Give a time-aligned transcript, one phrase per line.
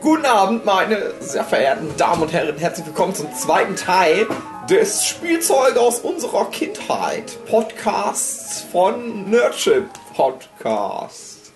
[0.00, 2.56] Guten Abend, meine sehr verehrten Damen und Herren.
[2.56, 4.26] Herzlich willkommen zum zweiten Teil
[4.70, 7.38] des Spielzeug aus unserer Kindheit.
[7.44, 9.84] Podcasts von Nerdship
[10.16, 11.52] Podcast.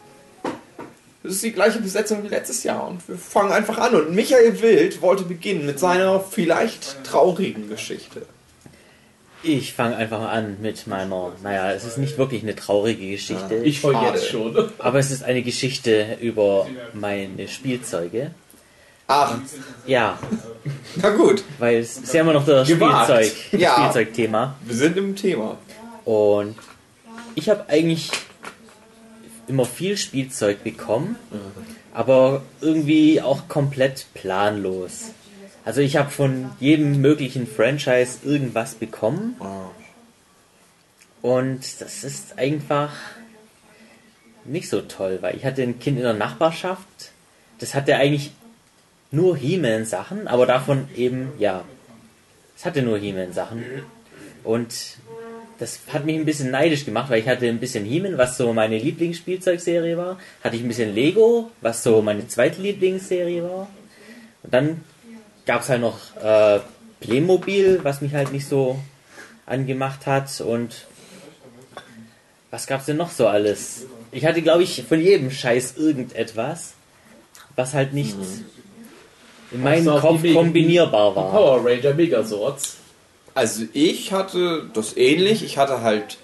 [1.22, 3.94] Das ist die gleiche Besetzung wie letztes Jahr und wir fangen einfach an.
[3.94, 8.26] Und Michael Wild wollte beginnen mit seiner vielleicht traurigen Geschichte.
[9.44, 13.56] Ich fange einfach mal an mit meiner, naja, es ist nicht wirklich eine traurige Geschichte.
[13.56, 14.06] Ich Schade.
[14.16, 14.70] jetzt schon.
[14.78, 18.30] Aber es ist eine Geschichte über meine Spielzeuge.
[19.06, 19.36] Ach,
[19.86, 20.18] Ja,
[20.96, 23.10] na gut, weil es ist ja immer noch das Gewagt.
[23.10, 23.74] Spielzeug, Ja.
[23.74, 24.56] Spielzeugthema.
[24.62, 25.58] wir sind im Thema.
[26.06, 26.56] Und
[27.34, 28.10] ich habe eigentlich
[29.46, 31.16] immer viel Spielzeug bekommen,
[31.92, 35.10] aber irgendwie auch komplett planlos.
[35.64, 39.36] Also ich habe von jedem möglichen Franchise irgendwas bekommen.
[41.22, 42.92] Und das ist einfach
[44.44, 46.86] nicht so toll, weil ich hatte ein Kind in der Nachbarschaft,
[47.60, 48.32] das hatte eigentlich
[49.10, 51.64] nur He-Man-Sachen, aber davon eben, ja,
[52.54, 53.64] es hatte nur He-Man-Sachen.
[54.42, 54.74] Und
[55.58, 58.52] das hat mich ein bisschen neidisch gemacht, weil ich hatte ein bisschen He-Man, was so
[58.52, 60.18] meine Lieblingsspielzeugserie war.
[60.42, 63.68] Hatte ich ein bisschen Lego, was so meine zweite Lieblingsserie war.
[64.42, 64.80] Und dann
[65.46, 66.60] gab es halt noch äh,
[67.00, 68.78] Playmobil, was mich halt nicht so
[69.46, 70.40] angemacht hat.
[70.40, 70.86] Und
[72.50, 73.86] was gab's denn noch so alles?
[74.12, 76.74] Ich hatte, glaube ich, von jedem Scheiß irgendetwas,
[77.56, 78.16] was halt nicht
[79.50, 81.30] in meinem auch Kopf kombinierbar war.
[81.30, 82.76] Power Ranger Megasorts.
[83.34, 85.42] Also ich hatte das ähnlich.
[85.42, 86.18] Ich hatte halt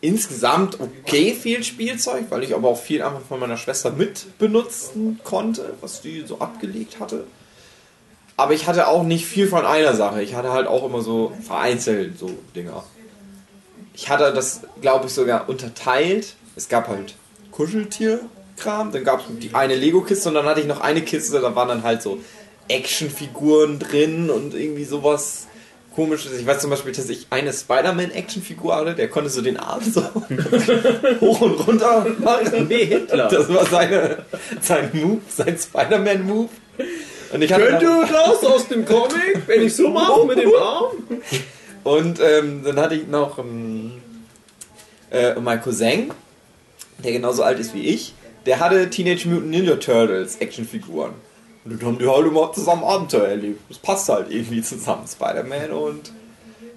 [0.00, 5.20] insgesamt okay viel Spielzeug, weil ich aber auch viel einfach von meiner Schwester mit benutzen
[5.24, 7.26] konnte, was die so abgelegt hatte.
[8.36, 10.22] Aber ich hatte auch nicht viel von einer Sache.
[10.22, 12.84] Ich hatte halt auch immer so vereinzelt so Dinger.
[13.94, 16.34] Ich hatte das, glaube ich, sogar unterteilt.
[16.54, 17.14] Es gab halt
[17.50, 21.54] Kuscheltierkram, dann gab es die eine Lego-Kiste und dann hatte ich noch eine Kiste, da
[21.54, 22.18] waren dann halt so
[22.68, 25.46] Actionfiguren drin und irgendwie sowas
[25.94, 26.38] komisches.
[26.38, 30.02] Ich weiß zum Beispiel, dass ich eine Spider-Man-Actionfigur hatte, der konnte so den Arm so
[31.20, 32.68] hoch und runter machen.
[32.68, 33.28] Wie Hitler.
[33.28, 34.24] Das war seine,
[34.60, 36.50] sein Move, sein Spider-Man-Move.
[37.32, 40.52] Und ich hatte Könnt ihr das aus dem Comic, wenn ich so mache mit dem
[40.54, 40.92] Arm?
[41.84, 43.92] Und ähm, dann hatte ich noch ähm,
[45.10, 46.12] äh, mein Cousin,
[47.04, 51.12] der genauso alt ist wie ich, der hatte Teenage Mutant Ninja Turtles Actionfiguren.
[51.64, 53.60] Und dann haben die halt immer zusammen Abenteuer erlebt.
[53.68, 56.12] Das passt halt irgendwie zusammen, Spider-Man und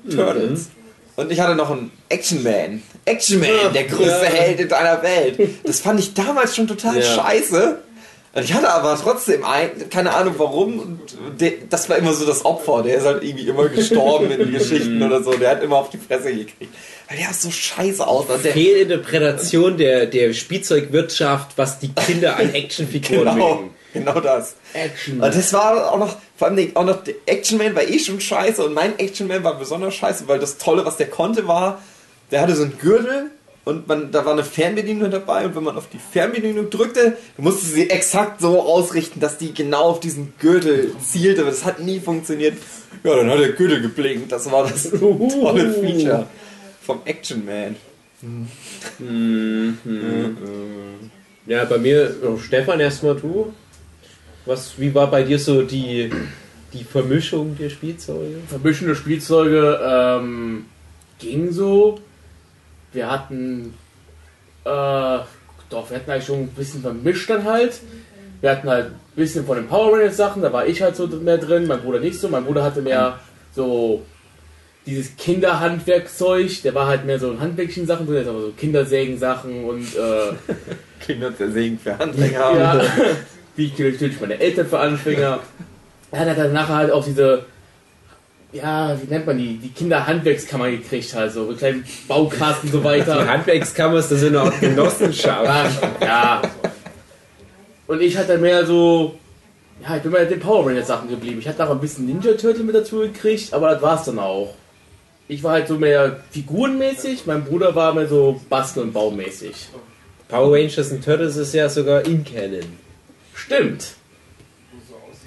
[0.09, 0.69] Turtles.
[1.15, 2.81] Und ich hatte noch einen Action Man.
[3.05, 4.29] Action Man, der größte Ja.
[4.29, 5.37] Held in deiner Welt.
[5.63, 7.01] Das fand ich damals schon total Ja.
[7.03, 7.79] scheiße.
[8.31, 12.27] Und ich hatte aber trotzdem ein, keine Ahnung warum, und der, das war immer so
[12.27, 12.83] das Opfer.
[12.83, 15.31] Der ist halt irgendwie immer gestorben in Geschichten oder so.
[15.31, 16.73] Der hat immer auf die Fresse gekriegt.
[17.07, 18.37] Weil der so scheiße aussah.
[18.37, 23.69] Der, Fehlinterpretation der, der Spielzeugwirtschaft, was die Kinder an Actionfiguren genau, mögen.
[23.93, 24.55] genau das.
[24.73, 25.15] Action.
[25.21, 27.97] Und das war auch noch, vor allem den- auch noch, der Action Man war eh
[27.97, 31.47] schon scheiße und mein Action Man war besonders scheiße, weil das Tolle, was der konnte,
[31.47, 31.81] war,
[32.29, 33.31] der hatte so einen Gürtel
[33.69, 37.45] und man, da war eine Fernbedienung dabei und wenn man auf die Fernbedienung drückte, dann
[37.45, 41.79] musste sie exakt so ausrichten, dass die genau auf diesen Gürtel zielte, aber das hat
[41.79, 42.57] nie funktioniert.
[43.03, 46.27] Ja, dann hat der Gürtel geblinkt, das war das tolle Feature
[46.81, 47.75] vom Action Man.
[51.45, 53.53] Ja, bei mir, oh, Stefan, erstmal du.
[54.45, 56.09] Was, wie war bei dir so die,
[56.73, 58.37] die Vermischung der Spielzeuge?
[58.47, 60.65] Vermischende Spielzeuge ähm,
[61.19, 61.99] ging so.
[62.91, 63.73] Wir hatten,
[64.65, 65.19] äh,
[65.69, 67.79] doch, wir hatten eigentlich schon ein bisschen vermischt dann halt.
[68.41, 71.07] Wir hatten halt ein bisschen von den Power Rangers Sachen, da war ich halt so
[71.07, 72.29] mehr drin, mein Bruder nicht so.
[72.29, 73.19] Mein Bruder hatte mehr
[73.53, 74.03] so
[74.85, 79.83] dieses Kinderhandwerkzeug, der war halt mehr so in handwerklichen Sachen drin, aber so Kindersägen-Sachen und
[79.95, 80.33] äh,
[81.05, 82.59] Kinder der Segen für Anfänger haben.
[82.59, 82.81] Ja,
[83.55, 85.39] wie ich natürlich meine Eltern für Anfänger.
[86.11, 87.45] Er hat dann nachher halt auch diese,
[88.51, 92.77] ja, wie nennt man die, die Kinderhandwerkskammer gekriegt, halt so, mit kleinen Baukasten und so
[92.79, 93.27] Die weiter.
[93.27, 95.45] Handwerkskammers, das sind auch Genossenschaft.
[96.01, 96.41] Ja, ja.
[97.87, 99.15] Und ich hatte mehr so,
[99.83, 101.39] ja, ich bin bei den Power Rangers Sachen geblieben.
[101.39, 104.53] Ich hatte noch ein bisschen Ninja Turtle mit dazu gekriegt, aber das war's dann auch.
[105.27, 109.69] Ich war halt so mehr figurenmäßig, mein Bruder war mehr so bastel- und baumäßig.
[110.27, 112.65] Power Rangers und Turtles ist ja sogar in Canon.
[113.35, 113.93] Stimmt.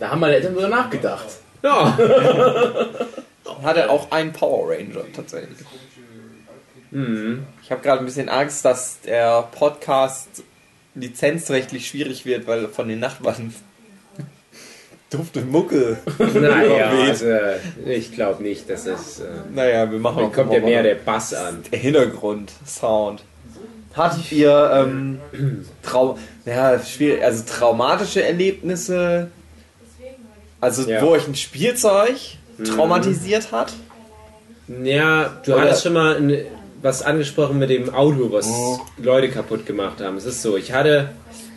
[0.00, 1.26] Da haben meine Eltern sogar nachgedacht.
[1.62, 1.98] Ja.
[3.62, 5.58] hatte auch einen Power Ranger tatsächlich.
[7.62, 10.42] Ich habe gerade ein bisschen Angst, dass der Podcast
[10.94, 13.54] lizenzrechtlich schwierig wird, weil von den Nachbarn
[15.10, 15.98] dufte Mucke.
[16.18, 17.26] Naja, also,
[17.86, 19.20] ich glaube nicht, dass es.
[19.20, 21.62] Äh, Naja, wir machen dann auch kommt ja mehr der Bass an.
[21.70, 23.24] der Hintergrund, Sound.
[23.94, 25.20] Hattet ihr ähm,
[25.82, 29.30] Trau ja, schwierig, also traumatische Erlebnisse?
[30.62, 31.02] Also Ja.
[31.02, 32.14] wo euch ein Spielzeug
[32.64, 33.72] traumatisiert hat?
[34.84, 36.46] Ja, du Oder- hattest schon mal ein,
[36.80, 38.78] was angesprochen mit dem Auto, was Oh.
[38.96, 40.16] Leute kaputt gemacht haben.
[40.16, 41.10] Es ist so, ich hatte,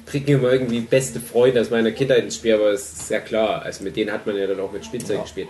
[0.07, 3.61] kriegen immer irgendwie beste Freunde aus meiner Kindheit ins Spiel, aber es ist ja klar,
[3.61, 5.21] also mit denen hat man ja dann auch mit Spielzeug Ja.
[5.21, 5.47] gespielt.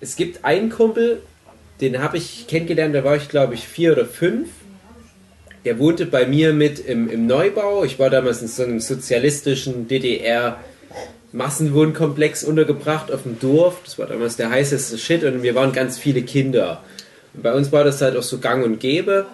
[0.00, 1.22] Es gibt einen Kumpel,
[1.80, 4.48] den habe ich kennengelernt, da war ich glaube ich vier oder fünf.
[5.64, 7.84] Der wohnte bei mir mit im, im Neubau.
[7.84, 10.58] Ich war damals in so einem sozialistischen DDR
[11.32, 13.80] Massenwohnkomplex untergebracht auf dem Dorf.
[13.84, 16.82] Das war damals der heißeste Shit und wir waren ganz viele Kinder.
[17.34, 19.26] Und bei uns war das halt auch so gang und gäbe.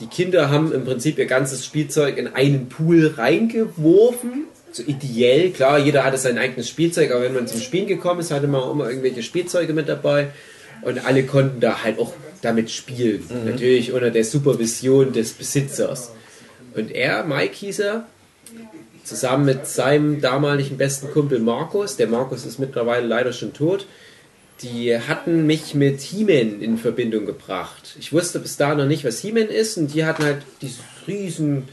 [0.00, 4.44] Die Kinder haben im Prinzip ihr ganzes Spielzeug in einen Pool reingeworfen.
[4.72, 8.30] So ideell, klar, jeder hatte sein eigenes Spielzeug, aber wenn man zum Spielen gekommen ist,
[8.30, 10.28] hatte man auch immer irgendwelche Spielzeuge mit dabei.
[10.82, 13.22] Und alle konnten da halt auch damit spielen.
[13.44, 16.12] Natürlich unter der Supervision des Besitzers.
[16.74, 18.06] Und er, Mike hieß er,
[19.04, 23.86] zusammen mit seinem damaligen besten Kumpel Markus, der Markus ist mittlerweile leider schon tot,
[24.62, 27.96] die hatten mich mit He-Man in Verbindung gebracht.
[27.98, 31.68] Ich wusste bis da noch nicht, was He-Man ist und die hatten halt dieses riesen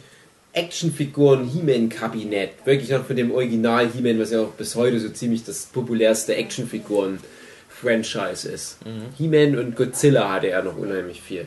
[0.54, 2.66] Actionfiguren He-Man-Kabinett.
[2.66, 6.36] Wirklich noch von dem Original He-Man, was ja auch bis heute so ziemlich das populärste
[6.36, 8.78] Actionfiguren-Franchise ist.
[9.18, 11.46] He-Man und Godzilla hatte er noch unheimlich viel.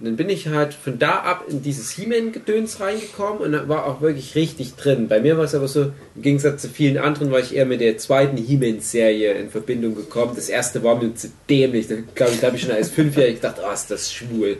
[0.00, 4.00] Und dann bin ich halt von da ab in dieses He-Man-Gedöns reingekommen und war auch
[4.00, 5.08] wirklich richtig drin.
[5.08, 7.80] Bei mir war es aber so, im Gegensatz zu vielen anderen, war ich eher mit
[7.80, 10.34] der zweiten He-Man-Serie in Verbindung gekommen.
[10.36, 11.88] Das erste war mir zu dämlich.
[11.88, 14.58] Da glaube ich, da habe ich schon als Fünfjähriger gedacht, oh, ist das schwul.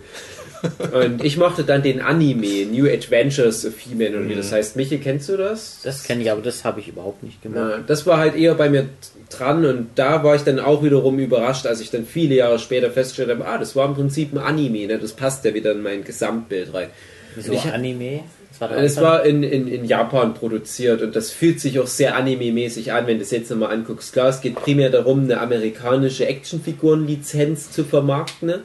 [0.93, 4.77] Und ich mochte dann den Anime, New Adventures of He-Man oder wie das heißt.
[4.77, 5.81] Michael, kennst du das?
[5.85, 7.71] Das kenne ich, aber das habe ich überhaupt nicht gemacht.
[7.71, 8.89] Ja, das war halt eher bei mir
[9.31, 12.91] dran und da war ich dann auch wiederum überrascht, als ich dann viele Jahre später
[12.91, 14.99] festgestellt habe, ah, das war im Prinzip ein Anime, ne?
[14.99, 16.89] das passt ja wieder in mein Gesamtbild rein.
[17.35, 18.21] Wieso ich- Anime?
[18.51, 22.17] Das war Es war in, in, in Japan produziert und das fühlt sich auch sehr
[22.17, 24.13] anime-mäßig an, wenn du es jetzt nochmal anguckst.
[24.13, 28.49] Klar, es geht primär darum, eine amerikanische Actionfiguren-Lizenz zu vermarkten.
[28.49, 28.63] Ne?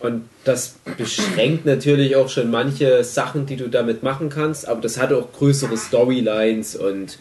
[0.00, 4.98] Und das beschränkt natürlich auch schon manche Sachen, die du damit machen kannst, aber das
[4.98, 7.18] hat auch größere Storylines und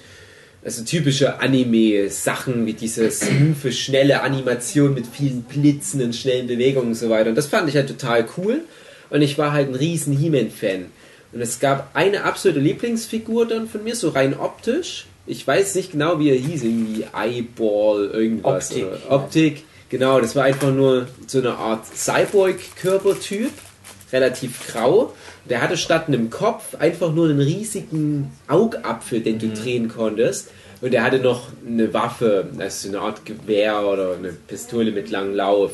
[0.63, 6.95] also typische Anime-Sachen wie diese smooth, schnelle Animation mit vielen Blitzen und schnellen Bewegungen und
[6.95, 7.29] so weiter.
[7.29, 8.61] Und das fand ich halt total cool.
[9.09, 10.85] Und ich war halt ein riesen He-Man-Fan.
[11.31, 15.05] Und es gab eine absolute Lieblingsfigur dann von mir, so rein optisch.
[15.25, 18.71] Ich weiß nicht genau, wie er hieß, irgendwie Eyeball, irgendwas.
[18.71, 18.87] Optik.
[19.09, 20.21] Optik, genau.
[20.21, 23.51] Das war einfach nur so eine Art Cyborg-Körpertyp,
[24.11, 25.13] relativ grau.
[25.49, 30.49] Der hatte statt einem Kopf einfach nur einen riesigen Augapfel, den du drehen konntest.
[30.81, 35.35] Und er hatte noch eine Waffe, also eine Art Gewehr oder eine Pistole mit langem
[35.35, 35.73] Lauf.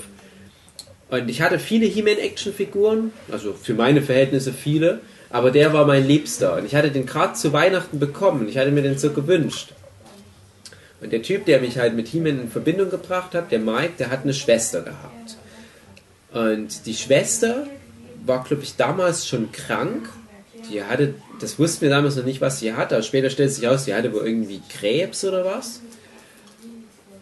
[1.10, 6.56] Und ich hatte viele He-Man-Action-Figuren, also für meine Verhältnisse viele, aber der war mein Liebster.
[6.56, 8.48] Und ich hatte den gerade zu Weihnachten bekommen.
[8.50, 9.74] Ich hatte mir den so gewünscht.
[11.02, 14.10] Und der Typ, der mich halt mit He-Man in Verbindung gebracht hat, der Mike, der
[14.10, 15.38] hat eine Schwester gehabt.
[16.34, 17.68] Und die Schwester
[18.26, 20.10] war, glaube ich, damals schon krank.
[20.72, 23.66] Die hatte, das wussten wir damals noch nicht, was sie hatte, aber später stellt sich
[23.68, 25.82] raus, sie hatte wohl irgendwie Krebs oder was.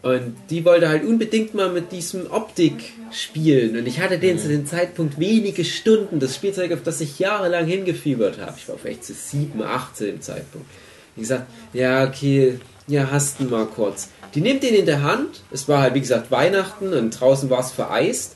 [0.01, 3.77] Und die wollte halt unbedingt mal mit diesem Optik spielen.
[3.77, 7.65] Und ich hatte den zu dem Zeitpunkt wenige Stunden, das Spielzeug, auf das ich jahrelang
[7.65, 8.55] hingefiebert habe.
[8.57, 10.67] Ich war vielleicht so 7, 8 zu dem Zeitpunkt.
[11.15, 14.09] Ich gesagt, ja, okay, ja, hast du mal kurz.
[14.35, 15.41] Die nimmt den in der Hand.
[15.51, 18.35] Es war halt, wie gesagt, Weihnachten und draußen war es vereist.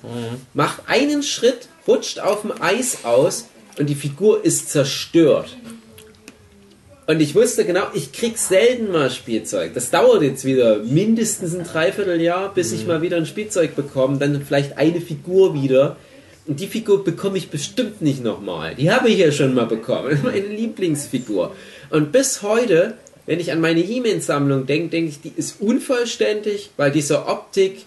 [0.53, 3.45] Macht einen Schritt, rutscht auf dem Eis aus
[3.79, 5.57] und die Figur ist zerstört.
[7.07, 9.73] Und ich wusste genau, ich krieg selten mal Spielzeug.
[9.73, 14.17] Das dauert jetzt wieder mindestens ein Dreivierteljahr, bis ich mal wieder ein Spielzeug bekomme.
[14.17, 15.95] Dann vielleicht eine Figur wieder.
[16.47, 18.75] Und die Figur bekomme ich bestimmt nicht nochmal.
[18.75, 20.19] Die habe ich ja schon mal bekommen.
[20.23, 21.55] Meine Lieblingsfigur.
[21.91, 22.95] Und bis heute,
[23.27, 27.85] wenn ich an meine He-Man-Sammlung denke, denke ich, die ist unvollständig, weil diese Optik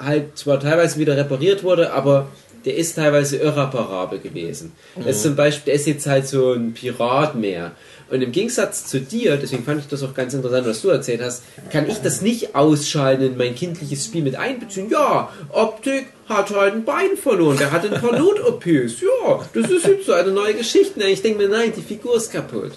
[0.00, 2.28] halt zwar teilweise wieder repariert wurde, aber
[2.64, 4.72] der ist teilweise irreparabel gewesen.
[4.96, 7.72] Das ist zum Beispiel, der ist jetzt halt so ein Pirat mehr.
[8.10, 11.20] Und im Gegensatz zu dir, deswegen fand ich das auch ganz interessant, was du erzählt
[11.22, 14.88] hast, kann ich das nicht ausschalten in mein kindliches Spiel mit einbeziehen.
[14.90, 19.00] Ja, Optik hat halt ein Bein verloren, der hat ein paar Not-OPs.
[19.02, 21.02] Ja, das ist jetzt so eine neue Geschichte.
[21.04, 22.72] Ich denke mir, nein, die Figur ist kaputt.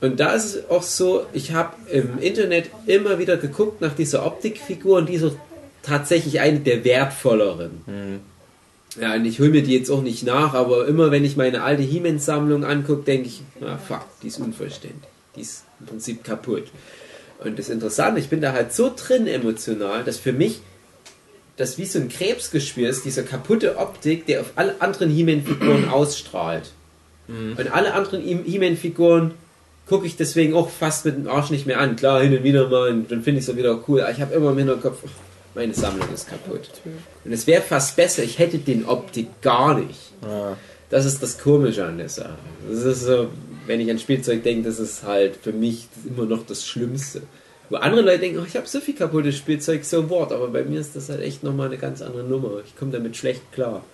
[0.00, 4.26] Und da ist es auch so, ich habe im Internet immer wieder geguckt nach dieser
[4.26, 5.36] Optikfigur und die ist auch
[5.82, 8.20] tatsächlich eine der wertvolleren.
[9.00, 11.62] Ja, und ich hole mir die jetzt auch nicht nach, aber immer wenn ich meine
[11.62, 15.02] alte He-Man-Sammlung angucke, denke ich, na fuck, die ist unvollständig.
[15.34, 16.64] Die ist im Prinzip kaputt.
[17.42, 20.60] Und das Interessante, ich bin da halt so drin emotional, dass für mich
[21.56, 26.72] das wie so ein Krebsgeschwür ist, diese kaputte Optik, der auf alle anderen He-Man-Figuren ausstrahlt.
[27.28, 29.32] Und alle anderen He-Man-Figuren
[29.88, 31.96] gucke ich deswegen auch fast mit dem Arsch nicht mehr an.
[31.96, 34.00] Klar, hin und wieder mal, und dann finde ich es wieder cool.
[34.02, 35.10] Aber ich habe immer im Hinterkopf, ach,
[35.54, 36.68] meine Sammlung ist kaputt.
[37.24, 40.12] Und es wäre fast besser, ich hätte den Optik gar nicht.
[40.90, 42.36] Das ist das Komische an der Sache.
[42.70, 43.28] Das ist so,
[43.66, 47.22] wenn ich an Spielzeug denke, das ist halt für mich immer noch das Schlimmste.
[47.70, 50.62] Wo andere Leute denken, oh, ich habe so viel kaputtes Spielzeug, so what, aber bei
[50.62, 52.60] mir ist das halt echt nochmal eine ganz andere Nummer.
[52.64, 53.84] Ich komme damit schlecht klar.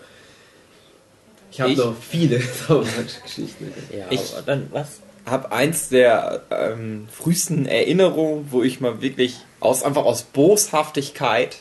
[1.51, 3.73] Ich habe noch viele traumatische Geschichten.
[3.97, 5.01] Ja, Ich- aber dann was?
[5.27, 11.59] Habe eins der ähm, frühesten Erinnerungen, wo ich mal wirklich aus einfach aus Boshaftigkeit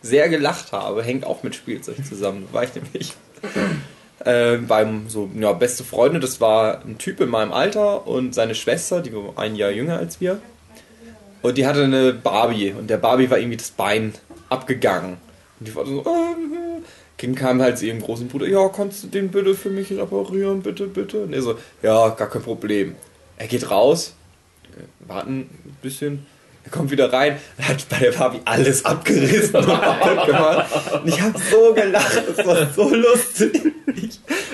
[0.00, 2.46] sehr gelacht habe, hängt auch mit Spielzeug zusammen.
[2.52, 3.12] Da war ich nämlich
[4.24, 8.54] äh, beim so ja, beste Freunde, das war ein Typ in meinem Alter und seine
[8.54, 10.40] Schwester, die war ein Jahr jünger als wir.
[11.42, 14.14] Und die hatte eine Barbie und der Barbie war irgendwie das Bein
[14.48, 15.16] abgegangen.
[15.58, 16.71] Und die war so, äh,
[17.22, 20.60] Kind kam halt zu ihrem großen Bruder, ja, kannst du den bitte für mich reparieren,
[20.60, 21.22] bitte, bitte?
[21.22, 22.96] Und er so, ja, gar kein Problem.
[23.36, 24.16] Er geht raus,
[24.76, 26.26] äh, warten ein bisschen,
[26.64, 30.66] er kommt wieder rein, hat bei der Barbie alles abgerissen und kaputt gemacht.
[30.94, 33.70] Und ich habe so gelacht, das war so lustig.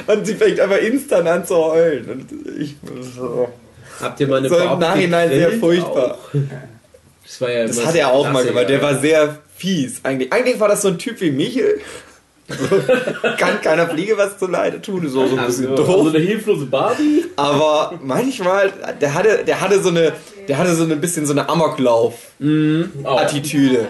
[0.06, 2.10] Und sie fängt aber instant an zu heulen.
[2.10, 2.26] Und
[2.60, 2.76] ich
[3.16, 3.48] so,
[3.98, 6.18] Habt ihr mal eine so im Barbie Nachhinein sehr furchtbar.
[6.18, 6.30] Auch.
[7.24, 8.68] Das war ja Das hat er auch mal gemacht.
[8.68, 10.00] Der war sehr fies.
[10.02, 11.80] Eigentlich, eigentlich war das so ein Typ wie Michel.
[12.48, 12.54] So,
[13.38, 15.04] Kann keiner Fliege was zu leide tun.
[15.06, 16.14] Auch so ein bisschen Also doof.
[16.14, 17.24] eine hilflose Barbie?
[17.36, 20.12] Aber manchmal, der hatte, der hatte so eine,
[20.48, 23.88] der hatte so ein bisschen so eine Amoklauf-Attitüde.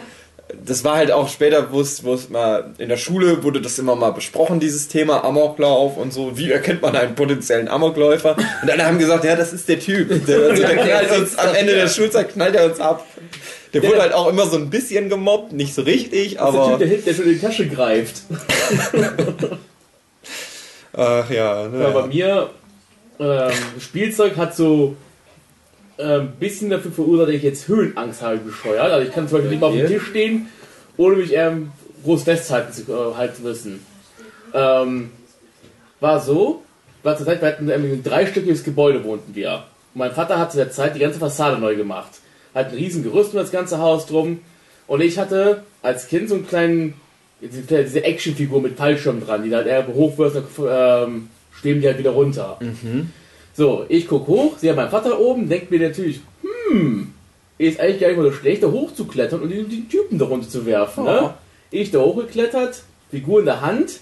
[0.65, 4.13] Das war halt auch später, wo es, mal in der Schule wurde das immer mal
[4.13, 6.39] besprochen, dieses Thema Amoklauf und so.
[6.39, 8.35] Wie erkennt man einen potenziellen Amokläufer?
[8.63, 10.09] Und alle haben gesagt, ja, das ist der Typ.
[10.27, 13.05] Der, also der knallt uns am Ende der Schulzeit knallt er uns ab.
[13.75, 16.61] Der wurde halt auch immer so ein bisschen gemobbt, nicht so richtig, Das ist der
[16.63, 16.71] aber.
[16.71, 18.23] Typ, der, hinten- der schon in die Tasche greift.
[20.95, 22.51] Ach ja, ne, Ja, bei mir,
[23.21, 24.97] ähm, Spielzeug hat so
[25.99, 28.91] ein ähm, bisschen dafür verursacht, dass ich jetzt Höhenangst habe, bescheuert.
[28.91, 30.49] Also ich kann zum Beispiel nicht mal auf dem Tisch stehen,
[30.97, 31.73] ohne mich ähm,
[32.05, 33.85] groß festhalten zu äh, halten müssen.
[34.55, 35.11] Ähm,
[36.01, 36.63] war so,
[37.03, 39.65] war zur Zeit, wir hatten ein dreistöckiges Gebäude wohnten wir.
[39.95, 42.11] Und mein Vater hat zu der Zeit die ganze Fassade neu gemacht.
[42.55, 44.41] Hat ein riesen Gerüst um das ganze Haus drum.
[44.87, 46.95] Und ich hatte als Kind so einen kleinen,
[47.41, 50.45] diese diese Actionfigur mit Fallschirm dran, die da halt eher hochwirft, dann
[51.09, 52.59] ähm, schweben die halt wieder runter.
[53.59, 56.21] So, ich guck hoch, sehe meinen Vater oben, denkt mir natürlich,
[56.71, 57.13] hm,
[57.59, 60.49] ist eigentlich gar nicht mal so schlecht, da hochzuklettern und den, den Typen da runter
[60.49, 61.03] zu werfen.
[61.03, 61.35] Ne?
[61.73, 63.99] Ich da hochgeklettert, Figur in der Hand,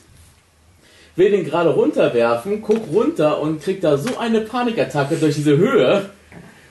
[1.15, 6.11] will den gerade runterwerfen, guck runter und krieg da so eine Panikattacke durch diese Höhe.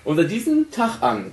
[0.03, 1.31] Unter diesem Tag an,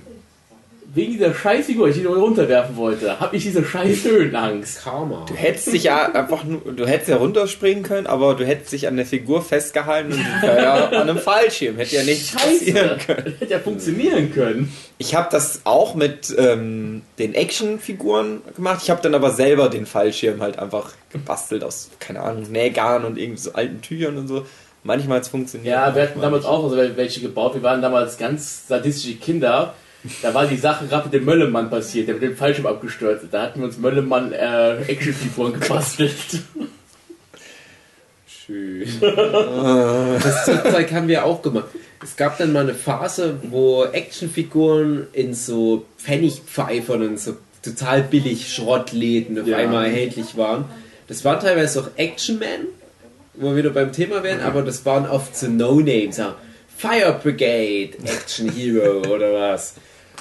[0.95, 4.83] wegen dieser Scheißfigur, die ich ihn runterwerfen wollte, habe ich diese scheiß Höhenangst.
[4.83, 5.25] Karma.
[5.27, 8.87] Du hättest dich ja einfach nur, du hättest ja runterspringen können, aber du hättest dich
[8.87, 11.77] an der Figur festgehalten und ja an einem Fallschirm.
[11.77, 13.35] Hätte ja nicht passieren Scheiße, können.
[13.39, 14.71] hätte ja funktionieren können.
[14.99, 18.81] Ich habe das auch mit ähm, den Actionfiguren gemacht.
[18.83, 23.17] Ich habe dann aber selber den Fallschirm halt einfach gebastelt aus, keine Ahnung, Nähgarn und
[23.17, 24.45] irgendwie so alten Tüchern und so.
[24.83, 25.73] Manchmal hat es funktioniert.
[25.73, 27.55] Ja, wir hatten damals auch also welche gebaut.
[27.55, 29.73] Wir waren damals ganz sadistische Kinder.
[30.21, 33.33] Da war die Sache gerade mit dem Möllemann passiert, der mit dem Fallschirm abgestürzt ist.
[33.33, 36.13] Da hatten wir uns Möllemann äh, Actionfiguren gebastelt.
[38.27, 38.85] Schön.
[39.01, 41.65] das Zeug haben wir auch gemacht.
[42.03, 48.53] Es gab dann mal eine Phase, wo Actionfiguren in so Pfennigpfeifern und so total billig
[48.53, 49.57] Schrottläden auf Ja.
[49.57, 50.65] einmal erhältlich waren.
[51.07, 52.67] Das waren teilweise auch Action Man,
[53.35, 56.17] wo wir wieder beim Thema wären, aber das waren oft so No-Names.
[56.17, 56.35] Ja.
[56.75, 59.75] Fire Brigade, Action Hero oder was.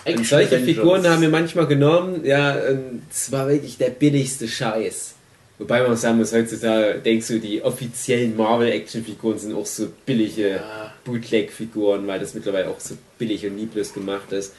[0.05, 0.59] Und solche.
[0.59, 5.15] Figuren haben wir manchmal genommen, ja, und es war wirklich der billigste Scheiß.
[5.59, 10.57] Wobei man auch sagen muss, heutzutage denkst du, die offiziellen Marvel-Action-Figuren sind auch so billige
[10.57, 10.93] Ja.
[11.05, 14.55] Bootleg-Figuren, weil das mittlerweile auch so billig und lieblos gemacht ist.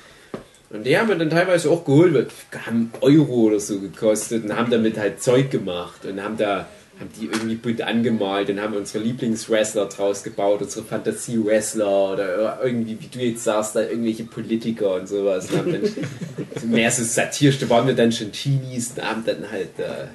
[0.70, 2.32] Und die haben wir dann teilweise auch geholt,
[2.66, 6.68] haben Euro oder so gekostet und haben damit halt Zeug gemacht und haben da
[7.00, 12.98] haben die irgendwie bunt angemalt und haben unsere Lieblingswrestler draus gebaut, unsere Fantasie-Wrestler oder irgendwie,
[13.00, 15.50] wie du jetzt sagst, da irgendwelche Politiker und sowas.
[15.50, 19.50] Und haben dann mehr so satirisch, da waren wir dann schon Teenies und haben dann
[19.52, 20.08] halt äh,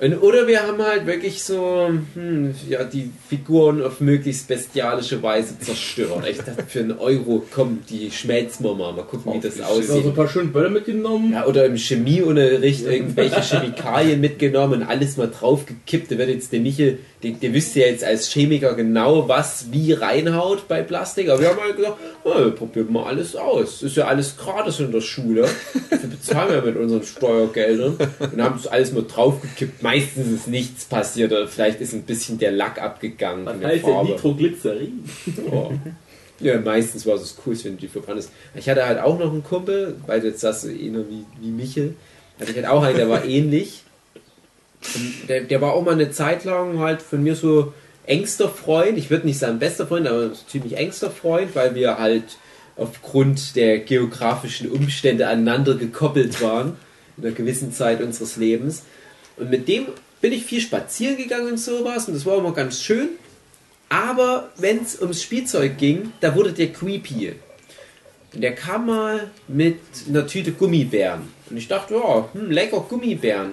[0.00, 6.24] oder wir haben halt wirklich so hm, ja, die Figuren auf möglichst bestialische Weise zerstört.
[6.30, 8.92] Ich dachte, für einen Euro kommt die schmelzen wir mal.
[8.92, 10.06] Mal gucken, wie das Also so aussieht.
[10.06, 11.32] ein paar schöne Böller mitgenommen.
[11.32, 16.10] Ja, oder im Chemieunterricht irgendwelche Chemikalien mitgenommen und alles mal draufgekippt.
[16.10, 19.92] Da wird jetzt der Michel, der, der wüsste ja jetzt als Chemiker genau, was wie
[19.92, 21.28] reinhaut bei Plastik.
[21.28, 23.82] Aber wir haben halt gesagt, oh, probiert mal alles aus.
[23.82, 25.46] Ist ja alles gratis in der Schule.
[25.90, 27.98] Wir bezahlen ja mit unseren Steuergeldern.
[28.18, 29.82] Und haben das alles mal draufgekippt.
[29.90, 33.46] Meistens ist nichts passiert oder vielleicht ist ein bisschen der Lack abgegangen.
[33.46, 34.04] Was heißt denn.
[34.04, 35.04] Nitroglycerin?
[35.50, 35.72] Oh.
[36.38, 38.30] Ja, meistens war es das Coolste, wenn du die verbrannst.
[38.54, 41.96] Ich hatte halt auch noch einen Kumpel, weil jetzt sagst du nur wie, wie Michel.
[42.38, 43.82] Hatte ich halt auch einen, der war ähnlich.
[45.28, 47.74] Der, der war auch mal eine Zeit lang halt von mir so
[48.06, 48.96] engster Freund.
[48.96, 52.38] Ich würde nicht sagen bester Freund, aber so ziemlich engster Freund, weil wir halt
[52.76, 56.76] aufgrund der geografischen Umstände aneinander gekoppelt waren
[57.18, 58.84] in einer gewissen Zeit unseres Lebens.
[59.40, 59.86] Und mit dem
[60.20, 63.10] bin ich viel spazieren gegangen und sowas und das war immer ganz schön.
[63.88, 67.34] Aber wenn es ums Spielzeug ging, da wurde der creepy.
[68.32, 71.22] Und der kam mal mit einer Tüte Gummibären.
[71.48, 73.52] Und ich dachte, ja, hm, lecker Gummibären.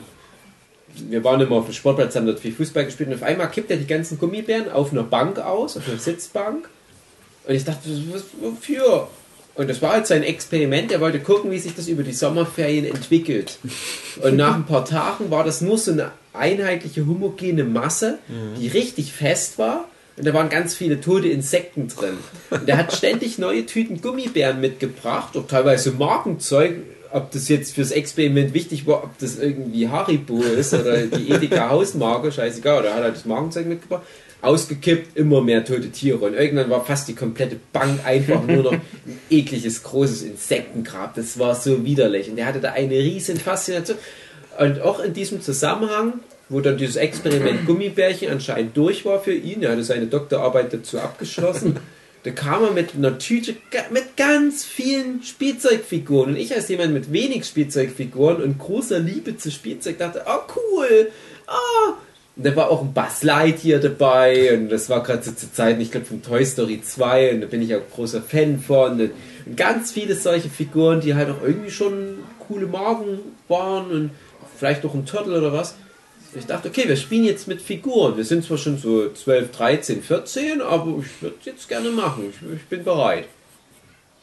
[1.10, 3.72] Wir waren immer auf dem Sportplatz, haben dort viel Fußball gespielt und auf einmal kippt
[3.72, 6.70] er die ganzen Gummibären auf einer Bank aus, auf einer Sitzbank.
[7.48, 9.08] Und ich dachte, was, wofür?
[9.58, 10.92] Und das war halt sein Experiment.
[10.92, 13.58] Er wollte gucken, wie sich das über die Sommerferien entwickelt.
[14.22, 18.20] Und nach ein paar Tagen war das nur so eine einheitliche, homogene Masse,
[18.60, 19.90] die richtig fest war.
[20.16, 22.18] Und da waren ganz viele tote Insekten drin.
[22.52, 26.76] Und er hat ständig neue Tüten Gummibären mitgebracht, auch teilweise Markenzeug.
[27.12, 31.70] Ob das jetzt fürs Experiment wichtig war, ob das irgendwie Haribo ist oder die Edeka
[31.70, 34.04] Hausmarke, scheißegal, oder hat er das Markenzeug mitgebracht.
[34.48, 36.26] Ausgekippt, immer mehr tote Tiere.
[36.26, 38.72] Und irgendwann war fast die komplette Bank einfach nur noch
[39.06, 41.16] ein ekliges, großes Insektengrab.
[41.16, 42.30] Das war so widerlich.
[42.30, 43.98] Und er hatte da eine riesen Faszination.
[44.58, 46.14] Und auch in diesem Zusammenhang,
[46.50, 51.00] wo dann dieses Experiment Gummibärchen anscheinend durch war für ihn, er hatte seine Doktorarbeit dazu
[51.00, 51.78] abgeschlossen,
[52.24, 53.56] da kam er mit einer Tüte
[53.92, 56.32] mit ganz vielen Spielzeugfiguren.
[56.32, 61.12] Und ich als jemand mit wenig Spielzeugfiguren und großer Liebe zu Spielzeug dachte, oh cool,
[61.48, 61.98] ah.
[62.38, 65.80] Und da war auch ein Buzz Lightyear dabei und das war gerade so zur Zeit,
[65.82, 69.02] ich glaube, von Toy Story 2 und da bin ich auch großer Fan von.
[69.02, 69.12] Und,
[69.46, 74.12] und ganz viele solche Figuren, die halt auch irgendwie schon coole Marken waren und
[74.56, 75.76] vielleicht auch ein Turtle oder was.
[76.36, 78.18] Ich dachte, okay, wir spielen jetzt mit Figuren.
[78.18, 82.26] Wir sind zwar schon so 12, 13, 14, aber ich würde jetzt gerne machen.
[82.30, 83.26] Ich, ich bin bereit.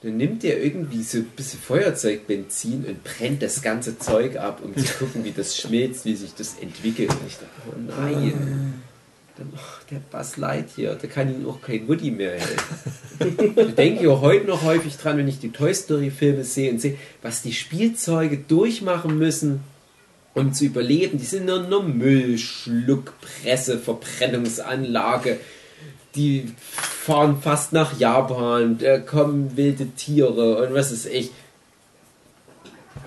[0.04, 4.76] Dann nimmt er irgendwie so ein bisschen Feuerzeugbenzin und brennt das ganze Zeug ab, um
[4.76, 7.08] zu gucken, wie das schmilzt, wie sich das entwickelt.
[7.08, 8.82] Und ich dachte, oh nein.
[9.38, 13.54] Dann, ach, der Buzz Lightyear, da kann ihm auch kein Woody mehr helfen.
[13.56, 16.70] da denke ich auch heute noch häufig dran, wenn ich die Toy Story Filme sehe
[16.70, 19.60] und sehe, was die Spielzeuge durchmachen müssen,
[20.34, 21.16] um zu überleben.
[21.16, 25.38] Die sind nur, nur Müll, Schluckpresse, Verbrennungsanlage.
[26.14, 26.53] Die
[27.05, 31.31] fahren fast nach Japan, da kommen wilde Tiere und was ist ich.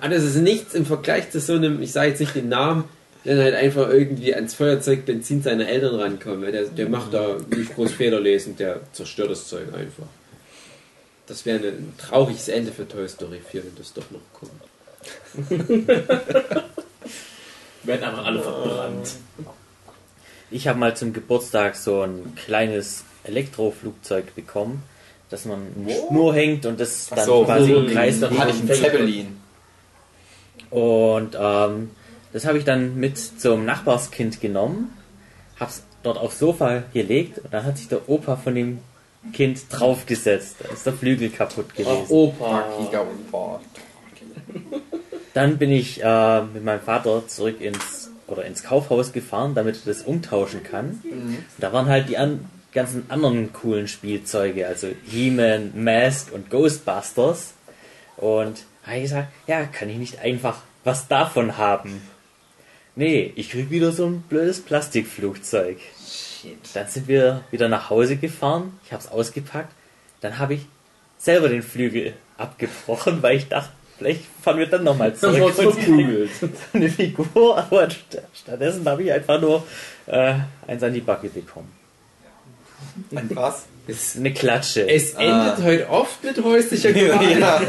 [0.00, 2.84] Aber das ist nichts im Vergleich zu so einem, ich sage jetzt nicht den Namen,
[3.24, 6.42] der halt einfach irgendwie ans Feuerzeugbenzin seiner Eltern rankommt.
[6.42, 10.06] weil Der, der macht da nicht groß Federlesen, der zerstört das Zeug einfach.
[11.26, 14.52] Das wäre ein trauriges Ende für Toy Story 4, wenn das doch noch kommt.
[17.84, 19.10] Werden einfach alle verbrannt.
[20.50, 24.82] Ich habe mal zum Geburtstag so ein kleines Elektroflugzeug bekommen,
[25.30, 28.50] dass man eine Schnur hängt und das dann so, quasi so im Kreis dann hatte
[28.50, 29.36] ich einen Zeppelin.
[30.70, 31.90] Und ähm,
[32.32, 34.92] das habe ich dann mit zum Nachbarskind genommen,
[35.58, 38.78] hab's dort aufs Sofa gelegt und dann hat sich der Opa von dem
[39.32, 40.56] Kind draufgesetzt.
[40.60, 42.06] Da ist der Flügel kaputt Ach, gewesen.
[42.08, 42.60] Opa.
[42.60, 43.60] Und Bord.
[45.34, 49.92] Dann bin ich äh, mit meinem Vater zurück ins oder ins Kaufhaus gefahren, damit er
[49.92, 51.02] das umtauschen kann.
[51.58, 57.54] Da waren halt die an, ganzen anderen coolen Spielzeuge, also He-Man, Mask und Ghostbusters.
[58.16, 62.02] Und habe ich gesagt, ja, kann ich nicht einfach was davon haben?
[62.94, 65.78] Nee, ich krieg wieder so ein blödes Plastikflugzeug.
[66.74, 69.72] Dann sind wir wieder nach Hause gefahren, ich habe es ausgepackt,
[70.20, 70.66] dann habe ich
[71.16, 75.46] selber den Flügel abgebrochen, weil ich dachte, vielleicht fahren wir dann nochmal Das zurück war
[75.66, 76.30] und kriegen verprügelt.
[76.72, 79.64] eine Figur, aber st- stattdessen habe ich einfach nur
[80.06, 80.34] äh,
[80.66, 81.72] eins an die Backe bekommen.
[83.14, 83.64] Ein was?
[83.86, 84.88] Es, Eine Klatsche.
[84.88, 85.62] es endet Ah.
[85.62, 87.38] heute oft mit häuslicher Gewalt.
[87.40, 87.60] ja,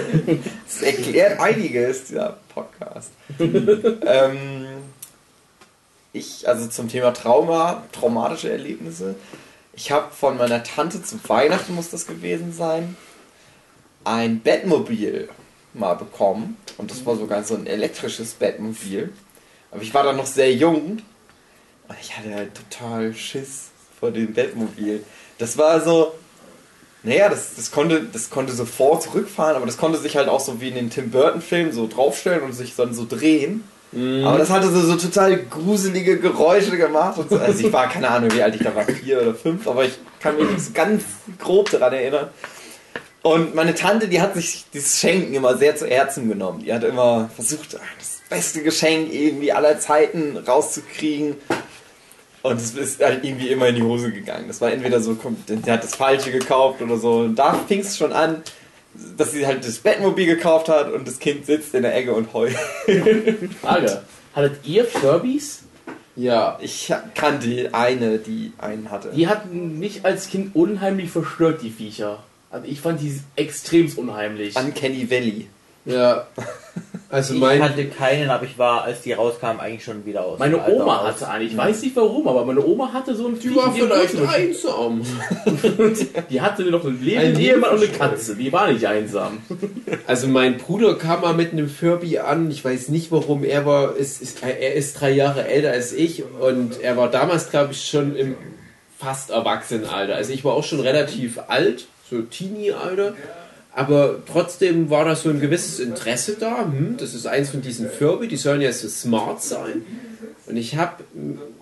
[0.66, 3.12] das erklärt einiges, dieser Podcast.
[3.40, 4.66] ähm,
[6.14, 9.16] ich, also zum Thema Trauma, traumatische Erlebnisse.
[9.74, 12.98] Ich habe von meiner Tante zu Weihnachten, muss das gewesen sein,
[14.04, 15.30] ein Bettmobil
[15.80, 16.58] mal bekommen.
[16.78, 19.12] Und das war sogar so ein elektrisches Bettmobil.
[19.72, 21.02] Aber ich war da noch sehr jung.
[21.88, 25.04] Und ich hatte halt total Schiss vor dem Batmobil.
[25.38, 26.14] Das war so,
[27.04, 30.40] naja, das, das, konnte, das konnte so vor zurückfahren, aber das konnte sich halt auch
[30.40, 33.64] so wie in den Tim Burton-Filmen so draufstellen und sich dann so drehen.
[34.24, 37.18] Aber das hatte so, so total gruselige Geräusche gemacht.
[37.18, 37.40] Und so.
[37.40, 39.98] Also ich war, keine Ahnung, wie alt ich da war, vier oder fünf, aber ich
[40.20, 41.04] kann mich ganz
[41.40, 42.30] grob daran erinnern.
[43.22, 46.64] Und meine Tante, die hat sich dieses Schenken immer sehr zu Herzen genommen.
[46.64, 51.36] Die hat immer versucht, das beste Geschenk irgendwie aller Zeiten rauszukriegen.
[52.42, 54.48] Und es ist halt irgendwie immer in die Hose gegangen.
[54.48, 57.20] Das war entweder so, der hat das Falsche gekauft oder so.
[57.20, 58.42] Und da fing es schon an,
[59.18, 62.34] dass sie halt das Bettmobil gekauft hat und das Kind sitzt in der Ecke und
[62.34, 62.56] heult.
[63.62, 64.02] Frage.
[64.34, 65.64] Hattet ihr Furbies?
[66.16, 69.12] Ja, ich kannte eine, die einen hatte.
[69.14, 72.24] Die hatten mich als Kind unheimlich verstört, die Viecher.
[72.52, 74.56] Also ich fand die extrem unheimlich.
[74.56, 75.48] Uncanny Valley.
[75.86, 76.28] Ja.
[77.12, 80.38] Also ich mein, hatte keinen, aber ich war, als die rauskamen, eigentlich schon wieder aus.
[80.38, 83.56] Meine Oma hatte eine, ich weiß nicht warum, aber meine Oma hatte so ein die
[83.56, 85.02] war vielleicht einsam.
[86.30, 87.88] Die hatte noch einen Ein lebenden Ehemann und eine.
[87.88, 88.36] Katze.
[88.36, 89.40] Die war nicht einsam.
[90.06, 92.52] Also mein Bruder kam mal mit einem Furby an.
[92.52, 93.44] Ich weiß nicht warum.
[93.44, 97.50] Er war, ist, ist, er ist drei Jahre älter als ich und er war damals,
[97.50, 98.36] glaube ich, schon im
[99.00, 100.16] fast Erwachsenenalter.
[100.16, 103.16] Also ich war auch schon relativ alt, so Teenie-Alter.
[103.74, 106.64] Aber trotzdem war da so ein gewisses Interesse da.
[106.64, 109.84] Hm, das ist eins von diesen Furby, die sollen ja so smart sein.
[110.48, 111.04] Und ich habe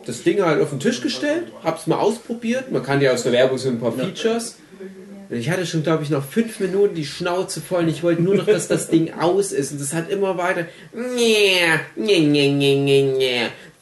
[0.05, 2.71] das Ding halt auf den Tisch gestellt, habe es mal ausprobiert.
[2.71, 4.55] Man kann ja aus der Werbung so ein paar Features.
[5.29, 8.21] Und ich hatte schon, glaube ich, noch fünf Minuten die Schnauze voll und ich wollte
[8.21, 9.73] nur noch, dass das Ding aus ist.
[9.73, 10.65] Und das hat immer weiter.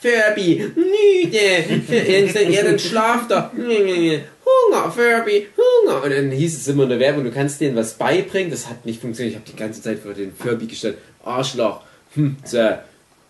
[0.06, 2.52] Furby, müde.
[2.52, 3.54] Ja, dann schlaf doch.
[3.54, 4.22] Nee.
[4.46, 6.04] Hunger, Furby, Hunger.
[6.04, 8.52] Und dann hieß es immer in der Werbung, du kannst denen was beibringen.
[8.52, 9.34] Das hat nicht funktioniert.
[9.34, 11.00] Ich habe die ganze Zeit vor den Furby gestellt.
[11.24, 11.82] Arschloch,
[12.14, 12.70] hm, so.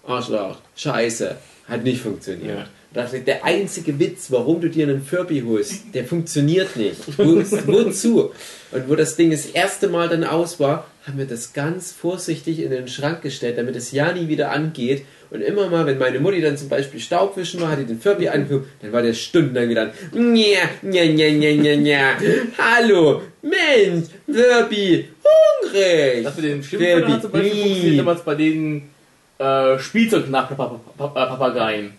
[0.05, 1.37] Arschloch, Scheiße.
[1.69, 2.67] Hat nicht funktioniert.
[2.93, 7.17] Da dachte der einzige Witz, warum du dir einen Furby holst, der funktioniert nicht.
[7.17, 8.31] Wo, wozu?
[8.71, 12.59] Und wo das Ding das erste Mal dann aus war, haben wir das ganz vorsichtig
[12.59, 15.05] in den Schrank gestellt, damit es ja nie wieder angeht.
[15.29, 18.27] Und immer mal, wenn meine Mutti dann zum Beispiel Staubwischen war, hat die den Furby
[18.29, 19.91] angeguckt, dann war der stundenlang wieder an.
[20.13, 22.17] Nja, nja, nja, nja, nja.
[22.57, 26.23] Hallo, Mensch, Furby, hungrig.
[26.23, 27.63] Das mit den Schimpfwörtern hat zum Beispiel Furby.
[27.63, 28.89] funktioniert damals bei den
[29.37, 31.93] äh, Spielzeug-Papageien.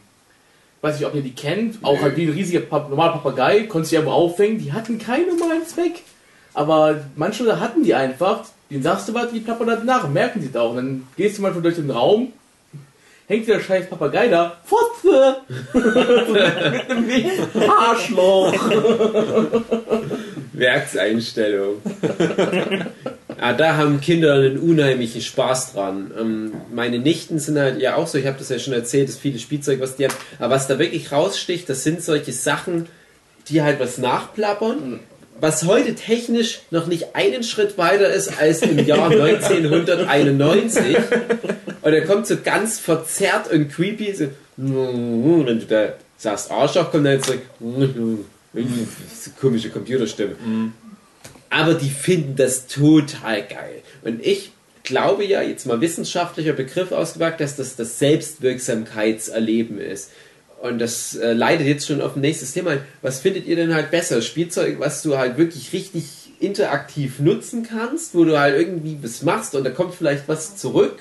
[0.80, 1.76] Weiß nicht, ob ihr die kennt.
[1.82, 4.58] Auch halt wie ein riesiger Pap normaler Papagei, konntest du ja irgendwo aufhängen.
[4.58, 6.02] Die hatten keinen normalen Zweck.
[6.54, 8.46] Aber manche hatten die einfach.
[8.70, 10.08] Den sagst du was, die plappern dann nach.
[10.08, 10.70] Merken sie da auch.
[10.70, 12.32] Und dann gehst du mal durch den Raum.
[13.28, 14.56] Hängt der scheiß Papagei da.
[14.64, 15.36] Fotze!
[15.72, 17.32] Mit einem Weg.
[17.68, 18.54] Arschloch!
[20.52, 21.82] Werkseinstellung.
[23.40, 26.12] ja, da haben Kinder einen unheimlichen Spaß dran.
[26.18, 29.16] Ähm, meine Nichten sind halt ja auch so, ich habe das ja schon erzählt, das
[29.16, 30.14] viele Spielzeug, was die haben.
[30.38, 32.86] Aber was da wirklich raussticht, das sind solche Sachen,
[33.48, 35.00] die halt was nachplappern.
[35.40, 40.96] Was heute technisch noch nicht einen Schritt weiter ist als im Jahr 1991.
[41.82, 44.12] Und er kommt so ganz verzerrt und creepy.
[44.14, 47.42] So, wenn du da sagst Arschloch, kommt jetzt zurück.
[47.60, 50.36] So komische Computerstimme.
[51.50, 53.82] Aber die finden das total geil.
[54.02, 60.10] Und ich glaube ja, jetzt mal wissenschaftlicher Begriff ausgepackt, dass das das Selbstwirksamkeitserleben ist.
[60.60, 62.78] Und das äh, leitet jetzt schon auf ein nächstes Thema.
[63.02, 64.22] Was findet ihr denn halt besser?
[64.22, 66.04] Spielzeug, was du halt wirklich richtig
[66.40, 70.98] interaktiv nutzen kannst, wo du halt irgendwie was machst und da kommt vielleicht was zurück?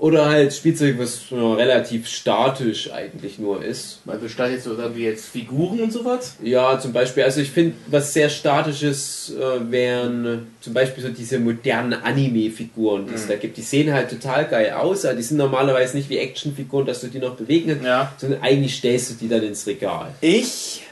[0.00, 3.98] Oder halt Spielzeug, was relativ statisch eigentlich nur ist?
[4.06, 6.36] Weil bestand jetzt so wie jetzt Figuren und sowas.
[6.42, 11.10] Ja, zum Beispiel, also ich finde, was sehr statisches äh, wären äh, zum Beispiel so
[11.10, 13.58] diese modernen Anime-Figuren, die es da gibt.
[13.58, 17.08] Die sehen halt total geil aus, aber die sind normalerweise nicht wie Actionfiguren, dass du
[17.08, 18.10] die noch bewegen kannst, Ja.
[18.16, 20.14] sondern eigentlich stellst du die dann ins Regal.
[20.22, 20.82] Ich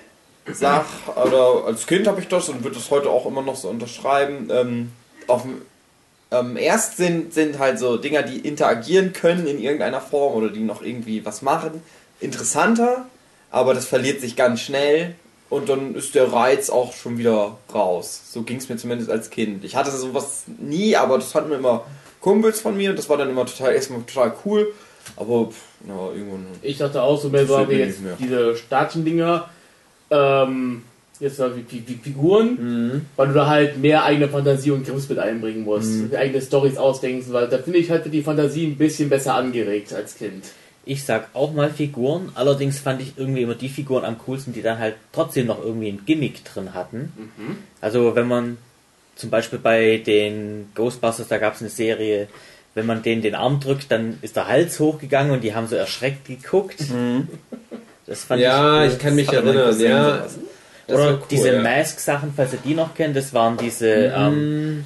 [0.52, 0.84] sag,
[1.16, 4.48] oder als Kind habe ich das und würde das heute auch immer noch so unterschreiben.
[4.52, 4.92] Ähm,
[5.28, 5.62] auf dem
[6.30, 10.60] ähm, erst sind, sind halt so Dinger, die interagieren können in irgendeiner Form oder die
[10.60, 11.82] noch irgendwie was machen,
[12.20, 13.06] interessanter,
[13.50, 15.14] aber das verliert sich ganz schnell
[15.48, 18.22] und dann ist der Reiz auch schon wieder raus.
[18.30, 19.64] So ging es mir zumindest als Kind.
[19.64, 21.86] Ich hatte sowas nie, aber das hatten immer
[22.20, 24.74] Kumpels von mir und das war dann immer total erstmal total cool,
[25.16, 26.46] aber pff, ja, irgendwann.
[26.60, 29.48] Ich dachte auch so mehr so jetzt diese Statuen-Dinger,
[30.10, 30.82] ähm,
[31.20, 35.08] jetzt mal wie, wie, wie Figuren, weil du da halt mehr eigene Fantasie und Grips
[35.08, 39.08] mit einbringen musst, eigene Stories ausdenkst, weil da finde ich halt die Fantasie ein bisschen
[39.08, 40.44] besser angeregt als Kind.
[40.84, 44.62] Ich sag auch mal Figuren, allerdings fand ich irgendwie immer die Figuren am coolsten, die
[44.62, 47.12] dann halt trotzdem noch irgendwie ein Gimmick drin hatten.
[47.80, 48.56] Also wenn man
[49.16, 52.28] zum Beispiel bei den Ghostbusters, da gab es eine Serie,
[52.74, 55.74] wenn man denen den Arm drückt, dann ist der Hals hochgegangen und die haben so
[55.74, 56.84] erschreckt geguckt.
[58.06, 60.26] Das fand Ja, ich ich kann mich erinnern, ja.
[60.88, 61.62] Cool, diese ja.
[61.62, 64.84] Mask-Sachen, falls ihr die noch kennt, das waren diese ähm,